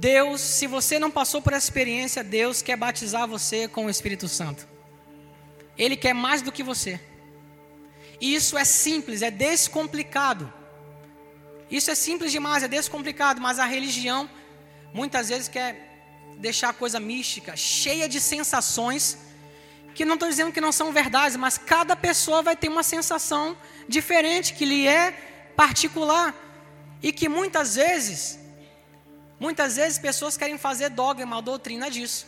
Deus, 0.00 0.40
se 0.40 0.66
você 0.66 0.98
não 0.98 1.10
passou 1.10 1.42
por 1.42 1.52
essa 1.52 1.66
experiência, 1.66 2.24
Deus 2.24 2.62
quer 2.62 2.74
batizar 2.74 3.28
você 3.28 3.68
com 3.68 3.84
o 3.84 3.90
Espírito 3.90 4.28
Santo. 4.28 4.66
Ele 5.76 5.94
quer 5.94 6.14
mais 6.14 6.40
do 6.40 6.50
que 6.50 6.62
você. 6.62 6.98
E 8.18 8.34
isso 8.34 8.56
é 8.56 8.64
simples, 8.64 9.20
é 9.20 9.30
descomplicado. 9.30 10.50
Isso 11.70 11.90
é 11.90 11.94
simples 11.94 12.32
demais, 12.32 12.62
é 12.62 12.68
descomplicado, 12.68 13.42
mas 13.42 13.58
a 13.58 13.66
religião 13.66 14.28
muitas 14.94 15.28
vezes 15.28 15.48
quer 15.48 15.70
deixar 16.38 16.70
a 16.70 16.72
coisa 16.72 16.98
mística, 16.98 17.54
cheia 17.54 18.08
de 18.08 18.22
sensações, 18.22 19.18
que 19.94 20.06
não 20.06 20.14
estou 20.14 20.30
dizendo 20.30 20.50
que 20.50 20.62
não 20.62 20.72
são 20.72 20.94
verdades, 20.94 21.36
mas 21.36 21.58
cada 21.58 21.94
pessoa 21.94 22.40
vai 22.40 22.56
ter 22.56 22.68
uma 22.68 22.82
sensação 22.82 23.54
diferente, 23.86 24.54
que 24.54 24.64
lhe 24.64 24.88
é 24.88 25.12
particular, 25.54 26.34
e 27.02 27.12
que 27.12 27.28
muitas 27.28 27.74
vezes 27.74 28.39
Muitas 29.40 29.76
vezes 29.76 29.98
pessoas 29.98 30.36
querem 30.36 30.58
fazer 30.58 30.90
dogma, 30.90 31.40
doutrina 31.40 31.90
disso. 31.90 32.26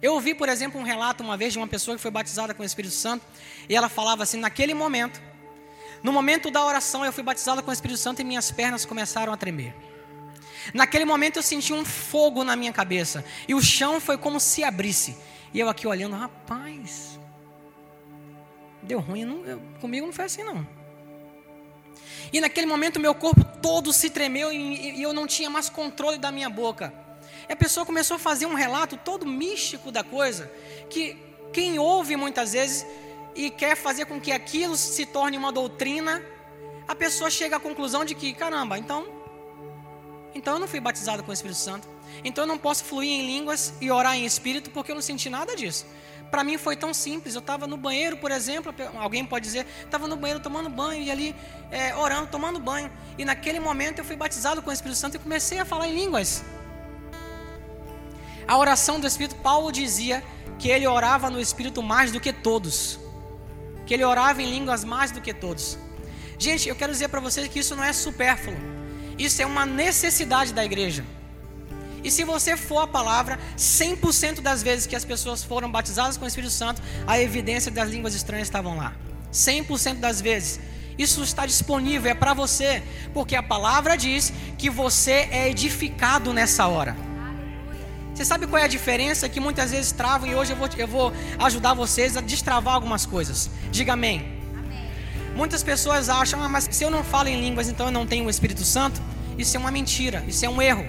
Eu 0.00 0.14
ouvi, 0.14 0.32
por 0.32 0.48
exemplo, 0.48 0.80
um 0.80 0.84
relato 0.84 1.24
uma 1.24 1.36
vez 1.36 1.52
de 1.52 1.58
uma 1.58 1.66
pessoa 1.66 1.96
que 1.96 2.00
foi 2.00 2.10
batizada 2.10 2.54
com 2.54 2.62
o 2.62 2.66
Espírito 2.66 2.94
Santo, 2.94 3.26
e 3.68 3.74
ela 3.74 3.88
falava 3.88 4.22
assim: 4.22 4.38
naquele 4.38 4.72
momento, 4.74 5.20
no 6.04 6.12
momento 6.12 6.52
da 6.52 6.64
oração, 6.64 7.04
eu 7.04 7.12
fui 7.12 7.24
batizada 7.24 7.60
com 7.60 7.70
o 7.70 7.74
Espírito 7.74 7.98
Santo 7.98 8.22
e 8.22 8.24
minhas 8.24 8.52
pernas 8.52 8.84
começaram 8.84 9.32
a 9.32 9.36
tremer. 9.36 9.74
Naquele 10.72 11.04
momento 11.04 11.38
eu 11.38 11.42
senti 11.42 11.72
um 11.72 11.84
fogo 11.84 12.44
na 12.44 12.54
minha 12.54 12.72
cabeça, 12.72 13.24
e 13.48 13.54
o 13.54 13.60
chão 13.60 14.00
foi 14.00 14.16
como 14.16 14.38
se 14.38 14.62
abrisse. 14.62 15.16
E 15.52 15.58
eu 15.58 15.68
aqui 15.68 15.86
olhando, 15.88 16.14
rapaz, 16.14 17.18
deu 18.82 19.00
ruim, 19.00 19.24
não, 19.24 19.44
eu, 19.44 19.60
comigo 19.80 20.06
não 20.06 20.12
foi 20.12 20.26
assim 20.26 20.44
não. 20.44 20.77
E 22.32 22.40
naquele 22.40 22.66
momento 22.66 23.00
meu 23.00 23.14
corpo 23.14 23.44
todo 23.62 23.92
se 23.92 24.10
tremeu 24.10 24.52
e, 24.52 24.98
e 24.98 25.02
eu 25.02 25.12
não 25.12 25.26
tinha 25.26 25.48
mais 25.48 25.68
controle 25.68 26.18
da 26.18 26.30
minha 26.30 26.50
boca. 26.50 26.92
E 27.48 27.52
a 27.52 27.56
pessoa 27.56 27.86
começou 27.86 28.16
a 28.16 28.18
fazer 28.18 28.46
um 28.46 28.54
relato 28.54 28.96
todo 28.96 29.24
místico 29.24 29.90
da 29.90 30.04
coisa, 30.04 30.50
que 30.90 31.16
quem 31.52 31.78
ouve 31.78 32.16
muitas 32.16 32.52
vezes 32.52 32.86
e 33.34 33.50
quer 33.50 33.76
fazer 33.76 34.04
com 34.04 34.20
que 34.20 34.32
aquilo 34.32 34.76
se 34.76 35.06
torne 35.06 35.36
uma 35.38 35.52
doutrina, 35.52 36.22
a 36.86 36.94
pessoa 36.94 37.30
chega 37.30 37.56
à 37.56 37.60
conclusão 37.60 38.04
de 38.04 38.14
que, 38.14 38.32
caramba, 38.34 38.78
então, 38.78 39.06
então 40.34 40.54
eu 40.54 40.60
não 40.60 40.68
fui 40.68 40.80
batizado 40.80 41.22
com 41.22 41.30
o 41.30 41.34
Espírito 41.34 41.58
Santo, 41.58 41.88
então 42.24 42.44
eu 42.44 42.48
não 42.48 42.58
posso 42.58 42.84
fluir 42.84 43.10
em 43.10 43.26
línguas 43.26 43.72
e 43.80 43.90
orar 43.90 44.16
em 44.16 44.24
espírito 44.24 44.70
porque 44.70 44.90
eu 44.90 44.94
não 44.94 45.02
senti 45.02 45.30
nada 45.30 45.54
disso. 45.54 45.86
Para 46.30 46.44
mim 46.44 46.58
foi 46.58 46.76
tão 46.76 46.92
simples. 46.92 47.34
Eu 47.34 47.40
estava 47.40 47.66
no 47.66 47.76
banheiro, 47.76 48.16
por 48.16 48.30
exemplo, 48.30 48.74
alguém 48.98 49.24
pode 49.24 49.44
dizer, 49.44 49.66
estava 49.84 50.06
no 50.06 50.16
banheiro 50.16 50.40
tomando 50.40 50.68
banho 50.68 51.02
e 51.02 51.10
ali 51.10 51.34
é, 51.70 51.94
orando, 51.96 52.28
tomando 52.28 52.58
banho. 52.58 52.90
E 53.16 53.24
naquele 53.24 53.60
momento 53.60 53.98
eu 53.98 54.04
fui 54.04 54.16
batizado 54.16 54.62
com 54.62 54.70
o 54.70 54.72
Espírito 54.72 54.98
Santo 54.98 55.16
e 55.16 55.18
comecei 55.18 55.58
a 55.58 55.64
falar 55.64 55.88
em 55.88 55.94
línguas. 55.94 56.44
A 58.46 58.56
oração 58.56 58.98
do 58.98 59.06
Espírito, 59.06 59.36
Paulo 59.36 59.70
dizia 59.70 60.24
que 60.58 60.68
ele 60.68 60.86
orava 60.86 61.28
no 61.30 61.40
Espírito 61.40 61.82
mais 61.82 62.10
do 62.10 62.20
que 62.20 62.32
todos. 62.32 62.98
Que 63.86 63.94
ele 63.94 64.04
orava 64.04 64.42
em 64.42 64.50
línguas 64.50 64.84
mais 64.84 65.10
do 65.10 65.20
que 65.20 65.34
todos. 65.34 65.78
Gente, 66.38 66.68
eu 66.68 66.76
quero 66.76 66.92
dizer 66.92 67.08
para 67.08 67.20
vocês 67.20 67.48
que 67.48 67.58
isso 67.58 67.74
não 67.74 67.84
é 67.84 67.92
supérfluo. 67.92 68.56
Isso 69.18 69.42
é 69.42 69.46
uma 69.46 69.66
necessidade 69.66 70.52
da 70.52 70.64
igreja. 70.64 71.04
E 72.02 72.10
se 72.10 72.24
você 72.24 72.56
for 72.56 72.80
a 72.80 72.86
palavra, 72.86 73.38
100% 73.56 74.40
das 74.40 74.62
vezes 74.62 74.86
que 74.86 74.96
as 74.96 75.04
pessoas 75.04 75.42
foram 75.42 75.70
batizadas 75.70 76.16
com 76.16 76.24
o 76.24 76.28
Espírito 76.28 76.52
Santo, 76.52 76.80
a 77.06 77.20
evidência 77.20 77.70
das 77.70 77.90
línguas 77.90 78.14
estranhas 78.14 78.48
estavam 78.48 78.76
lá. 78.76 78.94
100% 79.32 79.94
das 79.94 80.20
vezes. 80.20 80.60
Isso 80.98 81.22
está 81.22 81.46
disponível, 81.46 82.10
é 82.10 82.14
para 82.14 82.34
você, 82.34 82.82
porque 83.14 83.36
a 83.36 83.42
palavra 83.42 83.96
diz 83.96 84.32
que 84.56 84.68
você 84.68 85.28
é 85.30 85.48
edificado 85.48 86.32
nessa 86.32 86.66
hora. 86.66 86.96
Você 88.12 88.24
sabe 88.24 88.48
qual 88.48 88.60
é 88.60 88.64
a 88.64 88.68
diferença 88.68 89.28
que 89.28 89.38
muitas 89.38 89.70
vezes 89.70 89.92
travam 89.92 90.28
e 90.28 90.34
hoje 90.34 90.52
eu 90.52 90.56
vou, 90.56 90.68
eu 90.76 90.88
vou 90.88 91.12
ajudar 91.38 91.72
vocês 91.72 92.16
a 92.16 92.20
destravar 92.20 92.74
algumas 92.74 93.06
coisas. 93.06 93.48
Diga 93.70 93.92
amém. 93.92 94.40
amém. 94.58 94.90
Muitas 95.36 95.62
pessoas 95.62 96.08
acham, 96.08 96.42
ah, 96.42 96.48
mas 96.48 96.66
se 96.68 96.82
eu 96.82 96.90
não 96.90 97.04
falo 97.04 97.28
em 97.28 97.40
línguas, 97.40 97.68
então 97.68 97.86
eu 97.86 97.92
não 97.92 98.04
tenho 98.04 98.24
o 98.26 98.30
Espírito 98.30 98.64
Santo. 98.64 99.00
Isso 99.38 99.56
é 99.56 99.60
uma 99.60 99.70
mentira, 99.70 100.24
isso 100.26 100.44
é 100.44 100.48
um 100.48 100.60
erro. 100.60 100.84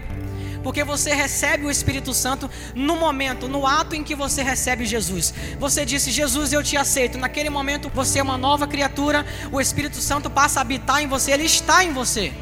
Porque 0.64 0.84
você 0.84 1.14
recebe 1.14 1.66
o 1.66 1.72
Espírito 1.72 2.14
Santo 2.14 2.50
no 2.76 2.96
momento, 2.96 3.48
no 3.48 3.66
ato 3.66 3.96
em 3.96 4.04
que 4.04 4.16
você 4.16 4.44
recebe 4.44 4.86
Jesus. 4.86 5.34
Você 5.60 5.86
disse: 5.86 6.12
Jesus, 6.12 6.52
eu 6.52 6.64
te 6.64 6.76
aceito. 6.76 7.18
Naquele 7.18 7.50
momento 7.50 7.90
você 7.94 8.20
é 8.20 8.24
uma 8.24 8.38
nova 8.38 8.68
criatura. 8.68 9.26
O 9.52 9.62
Espírito 9.62 9.98
Santo 9.98 10.30
passa 10.30 10.60
a 10.60 10.62
habitar 10.62 11.02
em 11.02 11.08
você. 11.08 11.32
Ele 11.32 11.46
está 11.46 11.84
em 11.84 11.94
você. 11.94 12.34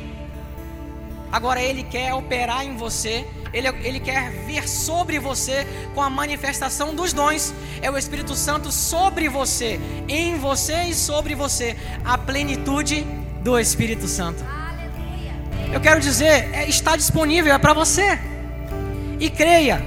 Agora 1.32 1.62
ele 1.62 1.84
quer 1.84 2.14
operar 2.14 2.66
em 2.66 2.76
você. 2.76 3.28
Ele, 3.54 3.68
ele 3.84 4.00
quer 4.00 4.32
vir 4.46 4.68
sobre 4.68 5.20
você 5.20 5.66
com 5.94 6.02
a 6.02 6.10
manifestação 6.10 6.94
dos 6.94 7.14
dons. 7.14 7.54
É 7.82 7.90
o 7.90 7.98
Espírito 7.98 8.36
Santo 8.36 8.72
sobre 8.72 9.30
você, 9.30 9.80
em 10.08 10.38
você 10.38 10.84
e 10.84 10.94
sobre 10.94 11.36
você. 11.36 11.76
A 12.04 12.18
plenitude 12.18 13.06
do 13.44 13.58
Espírito 13.58 14.08
Santo. 14.08 14.44
Eu 15.72 15.82
quero 15.82 16.00
dizer, 16.00 16.50
é, 16.54 16.68
está 16.68 16.96
disponível, 16.96 17.54
é 17.54 17.58
para 17.58 17.74
você. 17.74 18.20
E 19.20 19.30
creia, 19.30 19.84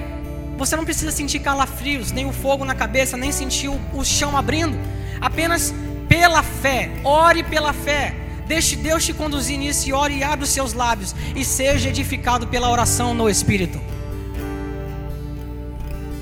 você 0.57 0.75
não 0.75 0.85
precisa 0.85 1.11
sentir 1.11 1.39
calafrios, 1.39 2.11
nem 2.11 2.25
o 2.25 2.31
fogo 2.31 2.63
na 2.63 2.75
cabeça, 2.75 3.17
nem 3.17 3.31
sentir 3.31 3.67
o, 3.67 3.79
o 3.93 4.03
chão 4.05 4.37
abrindo. 4.37 4.77
Apenas 5.19 5.73
pela 6.07 6.43
fé, 6.43 6.91
ore 7.03 7.43
pela 7.43 7.73
fé. 7.73 8.13
Deixe 8.45 8.75
Deus 8.75 9.05
te 9.05 9.13
conduzir 9.13 9.57
nisso 9.57 9.87
e 9.87 9.93
ore 9.93 10.17
e 10.17 10.23
abre 10.23 10.43
os 10.43 10.49
seus 10.51 10.73
lábios 10.73 11.15
e 11.35 11.45
seja 11.45 11.89
edificado 11.89 12.47
pela 12.47 12.69
oração 12.69 13.13
no 13.13 13.29
Espírito. 13.29 13.79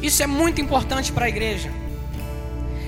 Isso 0.02 0.24
é 0.24 0.28
muito 0.28 0.62
importante 0.62 1.12
para 1.12 1.26
a 1.26 1.30
igreja. 1.30 1.72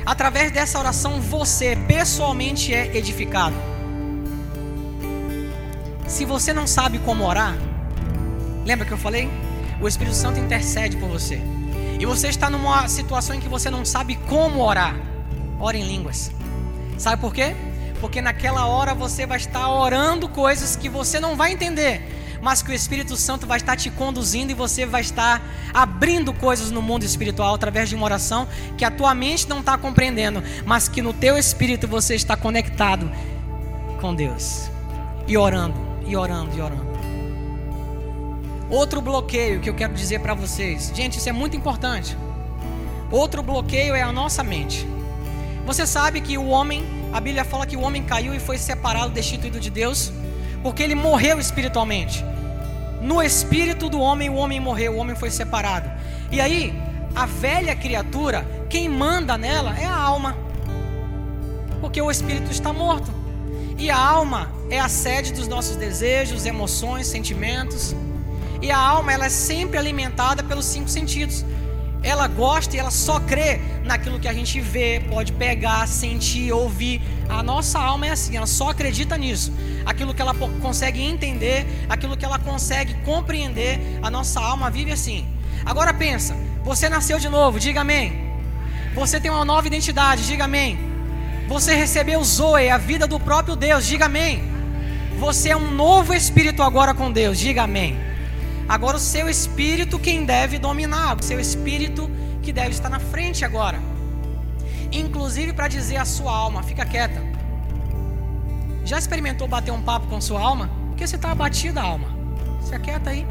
Através 0.05 0.51
dessa 0.51 0.79
oração, 0.79 1.19
você 1.19 1.75
pessoalmente 1.87 2.73
é 2.73 2.95
edificado. 2.95 3.70
Se 6.11 6.25
você 6.25 6.51
não 6.53 6.67
sabe 6.67 6.99
como 6.99 7.25
orar, 7.25 7.55
lembra 8.65 8.85
que 8.85 8.91
eu 8.91 8.97
falei? 8.97 9.29
O 9.79 9.87
Espírito 9.87 10.13
Santo 10.13 10.41
intercede 10.41 10.97
por 10.97 11.07
você. 11.07 11.41
E 11.97 12.05
você 12.05 12.27
está 12.27 12.49
numa 12.49 12.85
situação 12.89 13.33
em 13.33 13.39
que 13.39 13.47
você 13.47 13.69
não 13.69 13.85
sabe 13.85 14.15
como 14.27 14.61
orar. 14.61 14.93
Ore 15.57 15.79
em 15.79 15.87
línguas. 15.87 16.29
Sabe 16.97 17.21
por 17.21 17.33
quê? 17.33 17.55
Porque 18.01 18.21
naquela 18.21 18.65
hora 18.65 18.93
você 18.93 19.25
vai 19.25 19.37
estar 19.37 19.69
orando 19.69 20.27
coisas 20.27 20.75
que 20.75 20.89
você 20.89 21.17
não 21.17 21.37
vai 21.37 21.53
entender, 21.53 22.37
mas 22.41 22.61
que 22.61 22.71
o 22.71 22.73
Espírito 22.73 23.15
Santo 23.15 23.47
vai 23.47 23.57
estar 23.57 23.77
te 23.77 23.89
conduzindo 23.89 24.51
e 24.51 24.53
você 24.53 24.85
vai 24.85 25.01
estar 25.01 25.41
abrindo 25.73 26.33
coisas 26.33 26.71
no 26.71 26.81
mundo 26.81 27.05
espiritual 27.05 27.55
através 27.55 27.87
de 27.87 27.95
uma 27.95 28.03
oração 28.03 28.49
que 28.77 28.83
a 28.83 28.91
tua 28.91 29.15
mente 29.15 29.47
não 29.47 29.61
está 29.61 29.77
compreendendo, 29.77 30.43
mas 30.65 30.89
que 30.89 31.01
no 31.01 31.13
teu 31.13 31.37
espírito 31.37 31.87
você 31.87 32.15
está 32.15 32.35
conectado 32.35 33.09
com 34.01 34.13
Deus 34.13 34.69
e 35.25 35.37
orando 35.37 35.90
e 36.11 36.15
orando 36.15 36.57
e 36.57 36.61
orando. 36.61 36.91
Outro 38.69 39.01
bloqueio 39.01 39.61
que 39.61 39.69
eu 39.69 39.73
quero 39.73 39.93
dizer 39.93 40.19
para 40.19 40.33
vocês, 40.33 40.91
gente, 40.93 41.17
isso 41.17 41.29
é 41.29 41.31
muito 41.31 41.55
importante. 41.55 42.17
Outro 43.09 43.41
bloqueio 43.41 43.95
é 43.95 44.01
a 44.01 44.11
nossa 44.11 44.43
mente. 44.43 44.85
Você 45.65 45.87
sabe 45.87 46.19
que 46.19 46.37
o 46.37 46.47
homem, 46.47 46.83
a 47.13 47.19
Bíblia 47.19 47.45
fala 47.45 47.65
que 47.65 47.77
o 47.77 47.81
homem 47.81 48.03
caiu 48.03 48.33
e 48.33 48.39
foi 48.39 48.57
separado, 48.57 49.11
destituído 49.11 49.59
de 49.59 49.69
Deus, 49.69 50.11
porque 50.61 50.83
ele 50.83 50.95
morreu 50.95 51.39
espiritualmente. 51.39 52.25
No 53.01 53.21
espírito 53.21 53.89
do 53.89 53.99
homem, 53.99 54.29
o 54.29 54.35
homem 54.35 54.59
morreu, 54.59 54.93
o 54.93 54.97
homem 54.97 55.15
foi 55.15 55.29
separado. 55.29 55.89
E 56.29 56.41
aí, 56.41 56.73
a 57.15 57.25
velha 57.25 57.75
criatura, 57.75 58.45
quem 58.69 58.87
manda 58.89 59.37
nela 59.37 59.77
é 59.79 59.85
a 59.85 59.95
alma, 59.95 60.37
porque 61.79 62.01
o 62.01 62.11
espírito 62.11 62.51
está 62.51 62.71
morto. 62.73 63.20
E 63.81 63.89
a 63.89 63.97
alma 63.97 64.47
é 64.69 64.79
a 64.79 64.87
sede 64.87 65.33
dos 65.33 65.47
nossos 65.47 65.75
desejos, 65.75 66.45
emoções, 66.45 67.07
sentimentos. 67.07 67.95
E 68.61 68.69
a 68.69 68.77
alma 68.77 69.11
ela 69.11 69.25
é 69.25 69.29
sempre 69.29 69.75
alimentada 69.75 70.43
pelos 70.43 70.65
cinco 70.65 70.87
sentidos. 70.87 71.43
Ela 72.03 72.27
gosta 72.27 72.75
e 72.75 72.79
ela 72.79 72.91
só 72.91 73.19
crê 73.19 73.59
naquilo 73.83 74.19
que 74.19 74.27
a 74.27 74.33
gente 74.33 74.61
vê, 74.61 75.03
pode 75.09 75.33
pegar, 75.33 75.87
sentir, 75.87 76.51
ouvir. 76.51 77.01
A 77.27 77.41
nossa 77.41 77.79
alma 77.79 78.05
é 78.05 78.11
assim, 78.11 78.37
ela 78.37 78.45
só 78.45 78.69
acredita 78.69 79.17
nisso. 79.17 79.51
Aquilo 79.83 80.13
que 80.13 80.21
ela 80.21 80.35
consegue 80.35 81.01
entender, 81.01 81.65
aquilo 81.89 82.15
que 82.15 82.23
ela 82.23 82.37
consegue 82.37 82.93
compreender, 83.03 83.79
a 84.03 84.11
nossa 84.11 84.39
alma 84.39 84.69
vive 84.69 84.91
assim. 84.91 85.25
Agora 85.65 85.91
pensa, 85.91 86.35
você 86.63 86.87
nasceu 86.87 87.17
de 87.17 87.29
novo, 87.29 87.59
diga 87.59 87.81
amém. 87.81 88.29
Você 88.93 89.19
tem 89.19 89.31
uma 89.31 89.43
nova 89.43 89.65
identidade, 89.65 90.27
diga 90.27 90.43
amém. 90.43 90.90
Você 91.51 91.75
recebeu 91.75 92.23
Zoe, 92.23 92.69
a 92.69 92.77
vida 92.77 93.05
do 93.05 93.19
próprio 93.19 93.57
Deus. 93.57 93.85
Diga 93.85 94.05
amém. 94.05 94.41
Você 95.19 95.49
é 95.49 95.57
um 95.57 95.69
novo 95.69 96.13
espírito 96.13 96.63
agora 96.63 96.93
com 96.93 97.11
Deus. 97.11 97.37
Diga 97.37 97.63
amém. 97.63 97.97
Agora 98.69 98.95
o 98.95 98.99
seu 99.01 99.27
espírito 99.27 99.99
quem 99.99 100.23
deve 100.23 100.57
dominar, 100.57 101.19
o 101.19 101.21
seu 101.21 101.41
espírito 101.41 102.09
que 102.41 102.53
deve 102.53 102.69
estar 102.69 102.87
na 102.87 103.01
frente 103.01 103.43
agora. 103.43 103.81
Inclusive 104.93 105.51
para 105.51 105.67
dizer 105.67 105.97
a 105.97 106.05
sua 106.05 106.31
alma, 106.31 106.63
fica 106.63 106.85
quieta. 106.85 107.21
Já 108.85 108.97
experimentou 108.97 109.45
bater 109.45 109.71
um 109.71 109.81
papo 109.81 110.07
com 110.07 110.21
sua 110.21 110.39
alma? 110.39 110.69
Porque 110.87 111.05
você 111.05 111.17
está 111.17 111.31
abatida, 111.31 111.81
alma. 111.81 112.07
Se 112.61 112.73
aquieta 112.73 113.09
aí. 113.09 113.27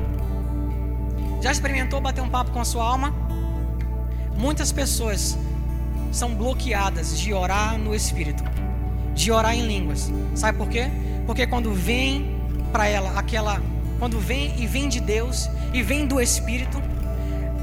Já 1.40 1.50
experimentou 1.50 2.02
bater 2.02 2.20
um 2.20 2.28
papo 2.28 2.50
com 2.50 2.60
a 2.60 2.66
sua 2.66 2.84
alma? 2.84 3.14
Muitas 4.36 4.70
pessoas 4.70 5.38
são 6.10 6.34
bloqueadas 6.34 7.18
de 7.18 7.32
orar 7.32 7.78
no 7.78 7.94
Espírito, 7.94 8.42
de 9.14 9.30
orar 9.30 9.54
em 9.54 9.66
línguas. 9.66 10.10
Sabe 10.34 10.58
por 10.58 10.68
quê? 10.68 10.88
Porque 11.26 11.46
quando 11.46 11.72
vem 11.72 12.36
para 12.72 12.86
ela 12.86 13.18
aquela, 13.18 13.62
quando 13.98 14.18
vem 14.18 14.60
e 14.60 14.66
vem 14.66 14.88
de 14.88 15.00
Deus 15.00 15.48
e 15.72 15.82
vem 15.82 16.06
do 16.06 16.20
Espírito, 16.20 16.82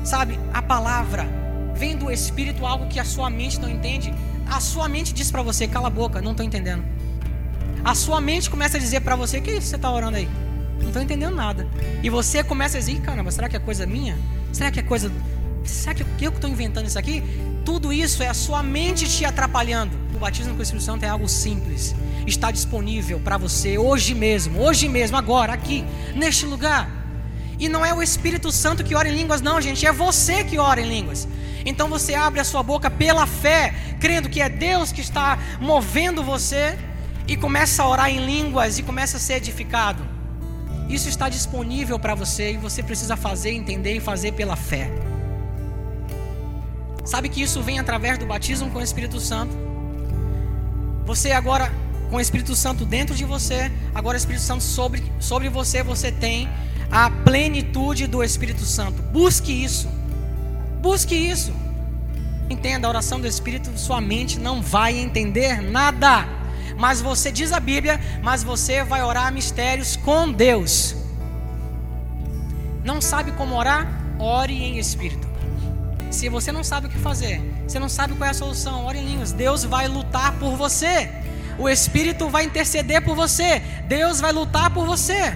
sabe, 0.03 0.39
a 0.53 0.61
palavra 0.61 1.27
vem 1.75 1.95
do 1.95 2.11
Espírito, 2.11 2.65
algo 2.65 2.87
que 2.87 2.99
a 2.99 3.05
sua 3.05 3.29
mente 3.29 3.59
não 3.59 3.69
entende. 3.69 4.13
A 4.49 4.59
sua 4.59 4.87
mente 4.87 5.13
diz 5.13 5.29
para 5.29 5.41
você: 5.41 5.67
cala 5.67 5.87
a 5.87 5.91
boca, 5.91 6.21
não 6.21 6.31
estou 6.31 6.45
entendendo. 6.45 6.83
A 7.83 7.93
sua 7.93 8.19
mente 8.19 8.49
começa 8.49 8.77
a 8.77 8.79
dizer 8.79 9.01
para 9.01 9.15
você: 9.15 9.39
que 9.41 9.51
isso 9.51 9.67
você 9.67 9.75
está 9.75 9.91
orando 9.91 10.17
aí? 10.17 10.27
Não 10.79 10.87
estou 10.87 11.01
entendendo 11.01 11.35
nada. 11.35 11.67
E 12.01 12.09
você 12.09 12.43
começa 12.43 12.77
a 12.77 12.79
dizer: 12.79 13.01
caramba, 13.01 13.31
será 13.31 13.49
que 13.49 13.55
é 13.55 13.59
coisa 13.59 13.85
minha? 13.85 14.17
Será 14.51 14.71
que 14.71 14.79
é 14.79 14.83
coisa. 14.83 15.11
Será 15.63 15.93
que 15.93 16.03
eu 16.25 16.31
estou 16.31 16.49
inventando 16.49 16.87
isso 16.87 16.97
aqui? 16.97 17.21
Tudo 17.67 17.91
isso 17.91 18.23
é 18.23 18.29
a 18.29 18.33
sua 18.33 18.63
mente 18.63 19.09
te 19.09 19.25
atrapalhando. 19.25 19.99
O 20.15 20.19
batismo 20.19 20.53
com 20.53 20.59
o 20.59 20.63
Espírito 20.63 20.85
Santo 20.85 21.03
é 21.03 21.09
algo 21.09 21.27
simples. 21.27 21.93
Está 22.25 22.49
disponível 22.49 23.19
para 23.19 23.35
você 23.35 23.77
hoje 23.77 24.15
mesmo, 24.15 24.61
hoje 24.61 24.87
mesmo, 24.87 25.17
agora, 25.17 25.51
aqui, 25.51 25.83
neste 26.15 26.45
lugar. 26.45 26.89
E 27.59 27.67
não 27.67 27.85
é 27.85 27.93
o 27.93 28.01
Espírito 28.01 28.53
Santo 28.53 28.85
que 28.85 28.95
ora 28.95 29.09
em 29.09 29.13
línguas, 29.13 29.41
não, 29.41 29.59
gente, 29.59 29.85
é 29.85 29.91
você 29.91 30.45
que 30.45 30.57
ora 30.57 30.79
em 30.79 30.87
línguas. 30.87 31.27
Então 31.65 31.89
você 31.89 32.13
abre 32.13 32.39
a 32.39 32.45
sua 32.45 32.63
boca 32.63 32.89
pela 32.89 33.27
fé, 33.27 33.75
crendo 33.99 34.29
que 34.29 34.41
é 34.41 34.47
Deus 34.47 34.93
que 34.93 35.01
está 35.01 35.37
movendo 35.59 36.23
você 36.23 36.79
e 37.27 37.35
começa 37.35 37.83
a 37.83 37.89
orar 37.89 38.09
em 38.09 38.25
línguas 38.25 38.79
e 38.79 38.83
começa 38.83 39.17
a 39.17 39.19
ser 39.19 39.33
edificado. 39.33 40.07
Isso 40.87 41.09
está 41.09 41.27
disponível 41.27 41.99
para 41.99 42.15
você 42.15 42.53
e 42.53 42.57
você 42.57 42.81
precisa 42.81 43.17
fazer, 43.17 43.51
entender 43.51 43.93
e 43.93 43.99
fazer 43.99 44.31
pela 44.31 44.55
fé. 44.55 44.89
Sabe 47.07 47.29
que 47.29 47.41
isso 47.41 47.63
vem 47.63 47.79
através 47.79 48.17
do 48.17 48.25
batismo 48.25 48.69
com 48.69 48.79
o 48.79 48.81
Espírito 48.81 49.17
Santo. 49.17 49.55
Você 51.05 51.31
agora, 51.31 51.71
com 52.09 52.17
o 52.17 52.19
Espírito 52.19 52.53
Santo 52.53 52.83
dentro 52.83 53.15
de 53.15 53.23
você, 53.23 53.71
agora 53.95 54.15
o 54.15 54.19
Espírito 54.19 54.43
Santo 54.43 54.61
sobre, 54.61 55.01
sobre 55.17 55.47
você, 55.47 55.81
você 55.81 56.11
tem 56.11 56.49
a 56.91 57.09
plenitude 57.09 58.07
do 58.07 58.21
Espírito 58.21 58.63
Santo. 58.63 59.01
Busque 59.01 59.53
isso. 59.53 59.87
Busque 60.81 61.15
isso. 61.15 61.53
Entenda 62.49 62.87
a 62.87 62.89
oração 62.89 63.21
do 63.21 63.27
Espírito, 63.27 63.71
sua 63.79 64.01
mente 64.01 64.37
não 64.37 64.61
vai 64.61 64.97
entender 64.97 65.61
nada. 65.61 66.27
Mas 66.77 66.99
você 66.99 67.31
diz 67.31 67.53
a 67.53 67.59
Bíblia, 67.61 68.01
mas 68.21 68.43
você 68.43 68.83
vai 68.83 69.01
orar 69.01 69.31
mistérios 69.31 69.95
com 69.95 70.29
Deus. 70.29 70.93
Não 72.83 72.99
sabe 72.99 73.31
como 73.31 73.55
orar? 73.55 73.87
Ore 74.19 74.61
em 74.61 74.77
espírito. 74.77 75.26
Se 76.09 76.29
você 76.29 76.51
não 76.51 76.63
sabe 76.63 76.87
o 76.87 76.89
que 76.89 76.97
fazer, 76.97 77.41
você 77.67 77.79
não 77.79 77.89
sabe 77.89 78.13
qual 78.15 78.27
é 78.27 78.31
a 78.31 78.33
solução, 78.33 78.85
ore 78.85 78.99
em 78.99 79.05
línguas. 79.05 79.31
Deus 79.31 79.63
vai 79.63 79.87
lutar 79.87 80.37
por 80.39 80.55
você. 80.55 81.09
O 81.57 81.67
Espírito 81.67 82.29
vai 82.29 82.45
interceder 82.45 83.03
por 83.03 83.15
você. 83.15 83.59
Deus 83.87 84.21
vai 84.21 84.31
lutar 84.31 84.69
por 84.69 84.85
você. 84.85 85.35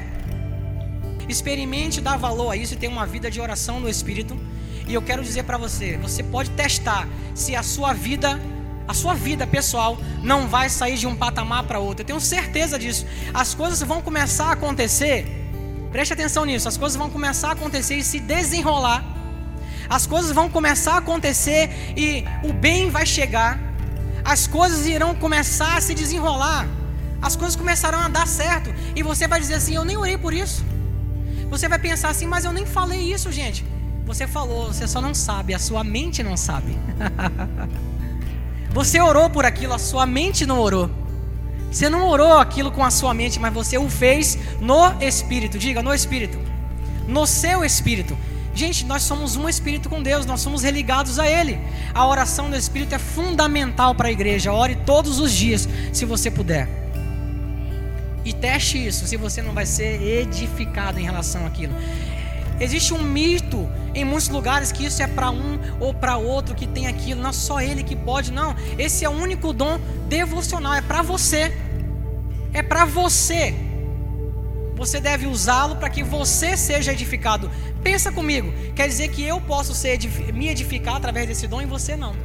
Experimente 1.28 2.00
dar 2.00 2.18
valor 2.18 2.52
a 2.52 2.56
isso 2.56 2.74
e 2.74 2.78
ter 2.78 2.88
uma 2.88 3.06
vida 3.06 3.30
de 3.30 3.42
oração 3.42 3.80
no 3.80 3.90
Espírito. 3.90 4.38
E 4.88 4.94
eu 4.94 5.02
quero 5.02 5.24
dizer 5.24 5.44
para 5.44 5.58
você, 5.58 5.98
você 5.98 6.24
pode 6.24 6.50
testar 6.52 7.08
se 7.36 7.56
a 7.56 7.64
sua 7.64 7.94
vida, 7.94 8.40
a 8.88 8.94
sua 8.94 9.14
vida 9.14 9.46
pessoal 9.46 9.98
não 10.24 10.48
vai 10.48 10.70
sair 10.70 10.98
de 10.98 11.08
um 11.08 11.16
patamar 11.16 11.64
para 11.64 11.80
outro. 11.80 12.02
Eu 12.02 12.08
tenho 12.08 12.20
certeza 12.20 12.80
disso. 12.80 13.06
As 13.34 13.54
coisas 13.54 13.82
vão 13.82 14.02
começar 14.02 14.46
a 14.46 14.52
acontecer. 14.54 15.26
Preste 15.92 16.14
atenção 16.14 16.46
nisso. 16.46 16.68
As 16.68 16.78
coisas 16.78 16.98
vão 16.98 17.10
começar 17.10 17.50
a 17.50 17.52
acontecer 17.52 17.96
e 17.96 18.04
se 18.04 18.20
desenrolar 18.20 19.21
as 19.92 20.08
coisas 20.08 20.32
vão 20.32 20.50
começar 20.50 20.94
a 20.94 20.98
acontecer 21.00 21.70
e 21.98 22.24
o 22.44 22.54
bem 22.54 22.90
vai 22.90 23.06
chegar, 23.06 23.60
as 24.24 24.48
coisas 24.48 24.88
irão 24.88 25.14
começar 25.14 25.76
a 25.76 25.82
se 25.82 25.94
desenrolar, 25.94 26.66
as 27.22 27.36
coisas 27.36 27.58
começarão 27.58 28.00
a 28.00 28.08
dar 28.08 28.26
certo, 28.26 28.74
e 28.96 29.04
você 29.04 29.28
vai 29.28 29.42
dizer 29.42 29.56
assim: 29.56 29.76
Eu 29.76 29.84
nem 29.84 29.98
orei 29.98 30.18
por 30.18 30.34
isso, 30.34 30.64
Você 31.50 31.68
vai 31.68 31.78
pensar 31.78 32.08
assim, 32.08 32.26
mas 32.26 32.46
eu 32.46 32.54
nem 32.54 32.66
falei 32.66 33.02
isso, 33.14 33.30
gente. 33.34 33.66
Você 34.06 34.26
falou, 34.26 34.68
você 34.68 34.88
só 34.88 35.02
não 35.02 35.14
sabe, 35.14 35.54
a 35.54 35.60
sua 35.60 35.84
mente 35.84 36.24
não 36.24 36.38
sabe. 36.38 36.78
você 38.74 39.02
orou 39.02 39.30
por 39.30 39.46
aquilo, 39.46 39.74
a 39.74 39.78
sua 39.78 40.06
mente 40.06 40.46
não 40.46 40.60
orou. 40.60 40.90
Você 41.70 41.90
não 41.90 42.08
orou 42.08 42.38
aquilo 42.40 42.72
com 42.72 42.84
a 42.84 42.92
sua 42.92 43.14
mente, 43.14 43.38
mas 43.40 43.54
você 43.54 43.78
o 43.78 43.90
fez 43.90 44.38
no 44.62 44.82
espírito. 45.02 45.60
Diga, 45.60 45.84
no 45.84 45.94
espírito. 45.94 46.40
No 47.08 47.28
seu 47.28 47.64
espírito. 47.66 48.18
Gente, 48.54 48.86
nós 48.86 49.04
somos 49.04 49.38
um 49.38 49.48
espírito 49.48 49.90
com 49.90 50.04
Deus, 50.04 50.26
nós 50.26 50.42
somos 50.42 50.64
religados 50.64 51.18
a 51.20 51.28
Ele. 51.28 51.60
A 51.94 52.06
oração 52.06 52.50
do 52.50 52.56
Espírito 52.56 52.94
é 52.94 53.00
fundamental 53.00 53.96
para 53.96 54.10
a 54.10 54.12
igreja. 54.12 54.52
Ore 54.52 54.76
todos 54.76 55.20
os 55.20 55.32
dias, 55.32 55.68
se 55.94 56.06
você 56.06 56.30
puder. 56.30 56.68
E 58.26 58.34
teste 58.34 58.86
isso, 58.86 59.08
se 59.08 59.18
você 59.18 59.42
não 59.42 59.54
vai 59.54 59.66
ser 59.66 60.02
edificado 60.02 61.00
em 61.00 61.04
relação 61.04 61.46
àquilo. 61.46 61.74
Existe 62.60 62.94
um 62.94 63.02
mito 63.02 63.68
em 63.96 64.06
muitos 64.06 64.30
lugares 64.30 64.72
que 64.72 64.86
isso 64.86 65.02
é 65.02 65.08
para 65.08 65.32
um 65.32 65.60
ou 65.80 65.94
para 65.94 66.18
outro 66.18 66.54
que 66.54 66.68
tem 66.68 66.86
aquilo, 66.86 67.20
não 67.22 67.32
é 67.32 67.34
só 67.34 67.60
ele 67.60 67.84
que 67.84 67.96
pode, 67.96 68.32
não. 68.32 68.56
Esse 68.78 69.04
é 69.04 69.10
o 69.10 69.14
único 69.14 69.52
dom 69.52 69.80
devocional, 70.08 70.74
é 70.74 70.82
para 70.82 71.02
você. 71.02 71.58
É 72.54 72.62
para 72.62 72.86
você. 72.86 73.56
Você 74.82 75.00
deve 75.00 75.28
usá-lo 75.28 75.76
para 75.76 75.92
que 75.92 76.02
você 76.02 76.58
seja 76.58 76.92
edificado. 76.92 77.52
Pensa 77.84 78.12
comigo, 78.12 78.52
quer 78.74 78.88
dizer 78.88 79.10
que 79.10 79.22
eu 79.22 79.40
posso 79.40 79.76
ser, 79.76 80.00
me 80.34 80.50
edificar 80.50 80.96
através 80.96 81.28
desse 81.28 81.48
dom 81.48 81.62
e 81.62 81.68
você 81.68 81.96
não. 81.96 82.16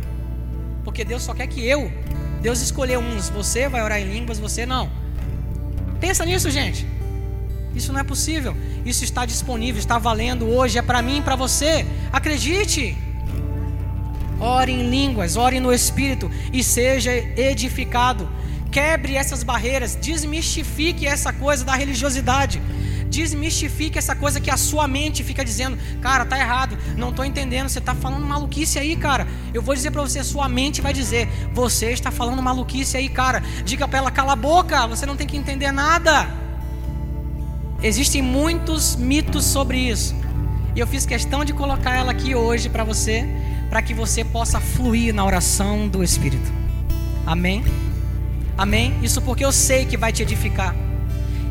Porque 0.83 1.05
Deus 1.05 1.23
só 1.23 1.35
quer 1.35 1.49
que 1.49 1.62
eu. 1.62 1.92
Deus 2.40 2.62
escolheu 2.62 2.99
uns, 2.99 3.29
você 3.29 3.69
vai 3.69 3.83
orar 3.83 4.01
em 4.01 4.11
línguas, 4.11 4.38
você 4.38 4.64
não. 4.64 4.90
Pensa 6.01 6.25
nisso, 6.25 6.51
gente. 6.51 6.87
Isso 7.75 7.92
não 7.92 8.01
é 8.01 8.05
possível. 8.05 8.57
Isso 8.87 9.05
está 9.05 9.27
disponível, 9.27 9.79
está 9.79 9.99
valendo 9.99 10.49
hoje, 10.49 10.79
é 10.79 10.83
para 10.83 11.03
mim 11.03 11.19
e 11.19 11.21
para 11.21 11.37
você. 11.37 11.85
Acredite. 12.11 12.97
Ore 14.40 14.73
em 14.73 14.88
línguas, 14.88 15.37
ore 15.37 15.61
no 15.61 15.75
Espírito 15.75 16.31
e 16.51 16.64
seja 16.64 17.12
edificado. 17.14 18.27
Quebre 18.70 19.14
essas 19.14 19.42
barreiras, 19.42 19.96
desmistifique 19.96 21.07
essa 21.07 21.33
coisa 21.33 21.64
da 21.64 21.74
religiosidade. 21.74 22.61
Desmistifique 23.09 23.98
essa 23.98 24.14
coisa 24.14 24.40
que 24.40 24.50
a 24.50 24.57
sua 24.57 24.87
mente 24.87 25.22
fica 25.22 25.44
dizendo, 25.44 25.79
cara, 26.00 26.24
tá 26.24 26.38
errado, 26.38 26.76
não 26.96 27.12
tô 27.12 27.24
entendendo, 27.24 27.68
você 27.68 27.81
tá 27.81 27.94
falando 27.94 28.26
maluquice 28.26 28.79
aí, 28.79 28.96
cara. 28.96 29.26
Eu 29.55 29.62
vou 29.62 29.74
dizer 29.74 29.90
para 29.90 30.02
você, 30.02 30.22
sua 30.22 30.48
mente 30.48 30.81
vai 30.81 30.92
dizer, 30.92 31.29
você 31.55 31.92
está 31.92 32.11
falando 32.11 32.42
maluquice 32.42 32.96
aí, 32.96 33.09
cara. 33.09 33.42
Diga 33.64 33.87
para 33.87 33.98
ela, 33.98 34.11
cala 34.11 34.33
a 34.33 34.37
boca, 34.37 34.87
você 34.87 35.07
não 35.07 35.16
tem 35.16 35.26
que 35.26 35.37
entender 35.37 35.72
nada. 35.72 36.29
Existem 37.83 38.20
muitos 38.22 38.96
mitos 38.96 39.44
sobre 39.44 39.79
isso. 39.79 40.14
E 40.74 40.81
eu 40.81 40.87
fiz 40.87 41.07
questão 41.07 41.44
de 41.44 41.52
colocar 41.52 41.94
ela 41.94 42.11
aqui 42.11 42.35
hoje 42.35 42.68
para 42.68 42.85
você, 42.85 43.26
para 43.70 43.81
que 43.81 43.94
você 43.94 44.24
possa 44.24 44.61
fluir 44.61 45.14
na 45.14 45.24
oração 45.24 45.88
do 45.88 46.02
Espírito. 46.02 46.52
Amém? 47.24 47.64
Amém? 48.57 48.95
Isso 49.03 49.21
porque 49.21 49.45
eu 49.45 49.53
sei 49.53 49.85
que 49.85 49.97
vai 49.97 50.12
te 50.12 50.23
edificar. 50.23 50.75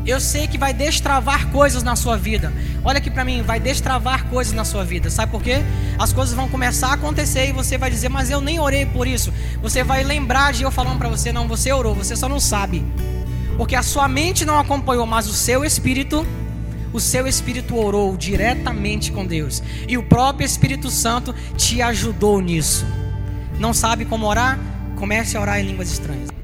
Eu 0.06 0.20
sei 0.20 0.46
que 0.46 0.56
vai 0.56 0.72
destravar 0.72 1.48
coisas 1.48 1.82
na 1.82 1.96
sua 1.96 2.16
vida. 2.16 2.52
Olha 2.84 2.98
aqui 2.98 3.10
para 3.10 3.24
mim, 3.24 3.42
vai 3.42 3.58
destravar 3.58 4.26
coisas 4.26 4.52
na 4.52 4.64
sua 4.64 4.84
vida. 4.84 5.10
Sabe 5.10 5.32
por 5.32 5.42
quê? 5.42 5.64
As 5.98 6.12
coisas 6.12 6.32
vão 6.32 6.48
começar 6.48 6.88
a 6.88 6.92
acontecer 6.94 7.48
e 7.48 7.52
você 7.52 7.76
vai 7.76 7.90
dizer, 7.90 8.08
mas 8.08 8.30
eu 8.30 8.40
nem 8.40 8.60
orei 8.60 8.86
por 8.86 9.08
isso. 9.08 9.32
Você 9.60 9.82
vai 9.82 10.04
lembrar 10.04 10.52
de 10.52 10.62
eu 10.62 10.70
falando 10.70 10.98
para 10.98 11.08
você, 11.08 11.32
não, 11.32 11.48
você 11.48 11.72
orou, 11.72 11.92
você 11.92 12.14
só 12.14 12.28
não 12.28 12.38
sabe. 12.38 12.84
Porque 13.56 13.74
a 13.74 13.82
sua 13.82 14.06
mente 14.06 14.44
não 14.44 14.60
acompanhou, 14.60 15.06
mas 15.06 15.26
o 15.26 15.32
seu 15.32 15.64
espírito, 15.64 16.24
o 16.92 17.00
seu 17.00 17.26
espírito 17.26 17.76
orou 17.76 18.16
diretamente 18.16 19.10
com 19.10 19.26
Deus. 19.26 19.60
E 19.88 19.98
o 19.98 20.04
próprio 20.04 20.46
Espírito 20.46 20.88
Santo 20.88 21.34
te 21.56 21.82
ajudou 21.82 22.40
nisso. 22.40 22.86
Não 23.58 23.74
sabe 23.74 24.04
como 24.04 24.26
orar? 24.26 24.56
Comece 24.94 25.36
a 25.36 25.40
orar 25.40 25.58
em 25.58 25.64
línguas 25.64 25.90
estranhas. 25.90 26.35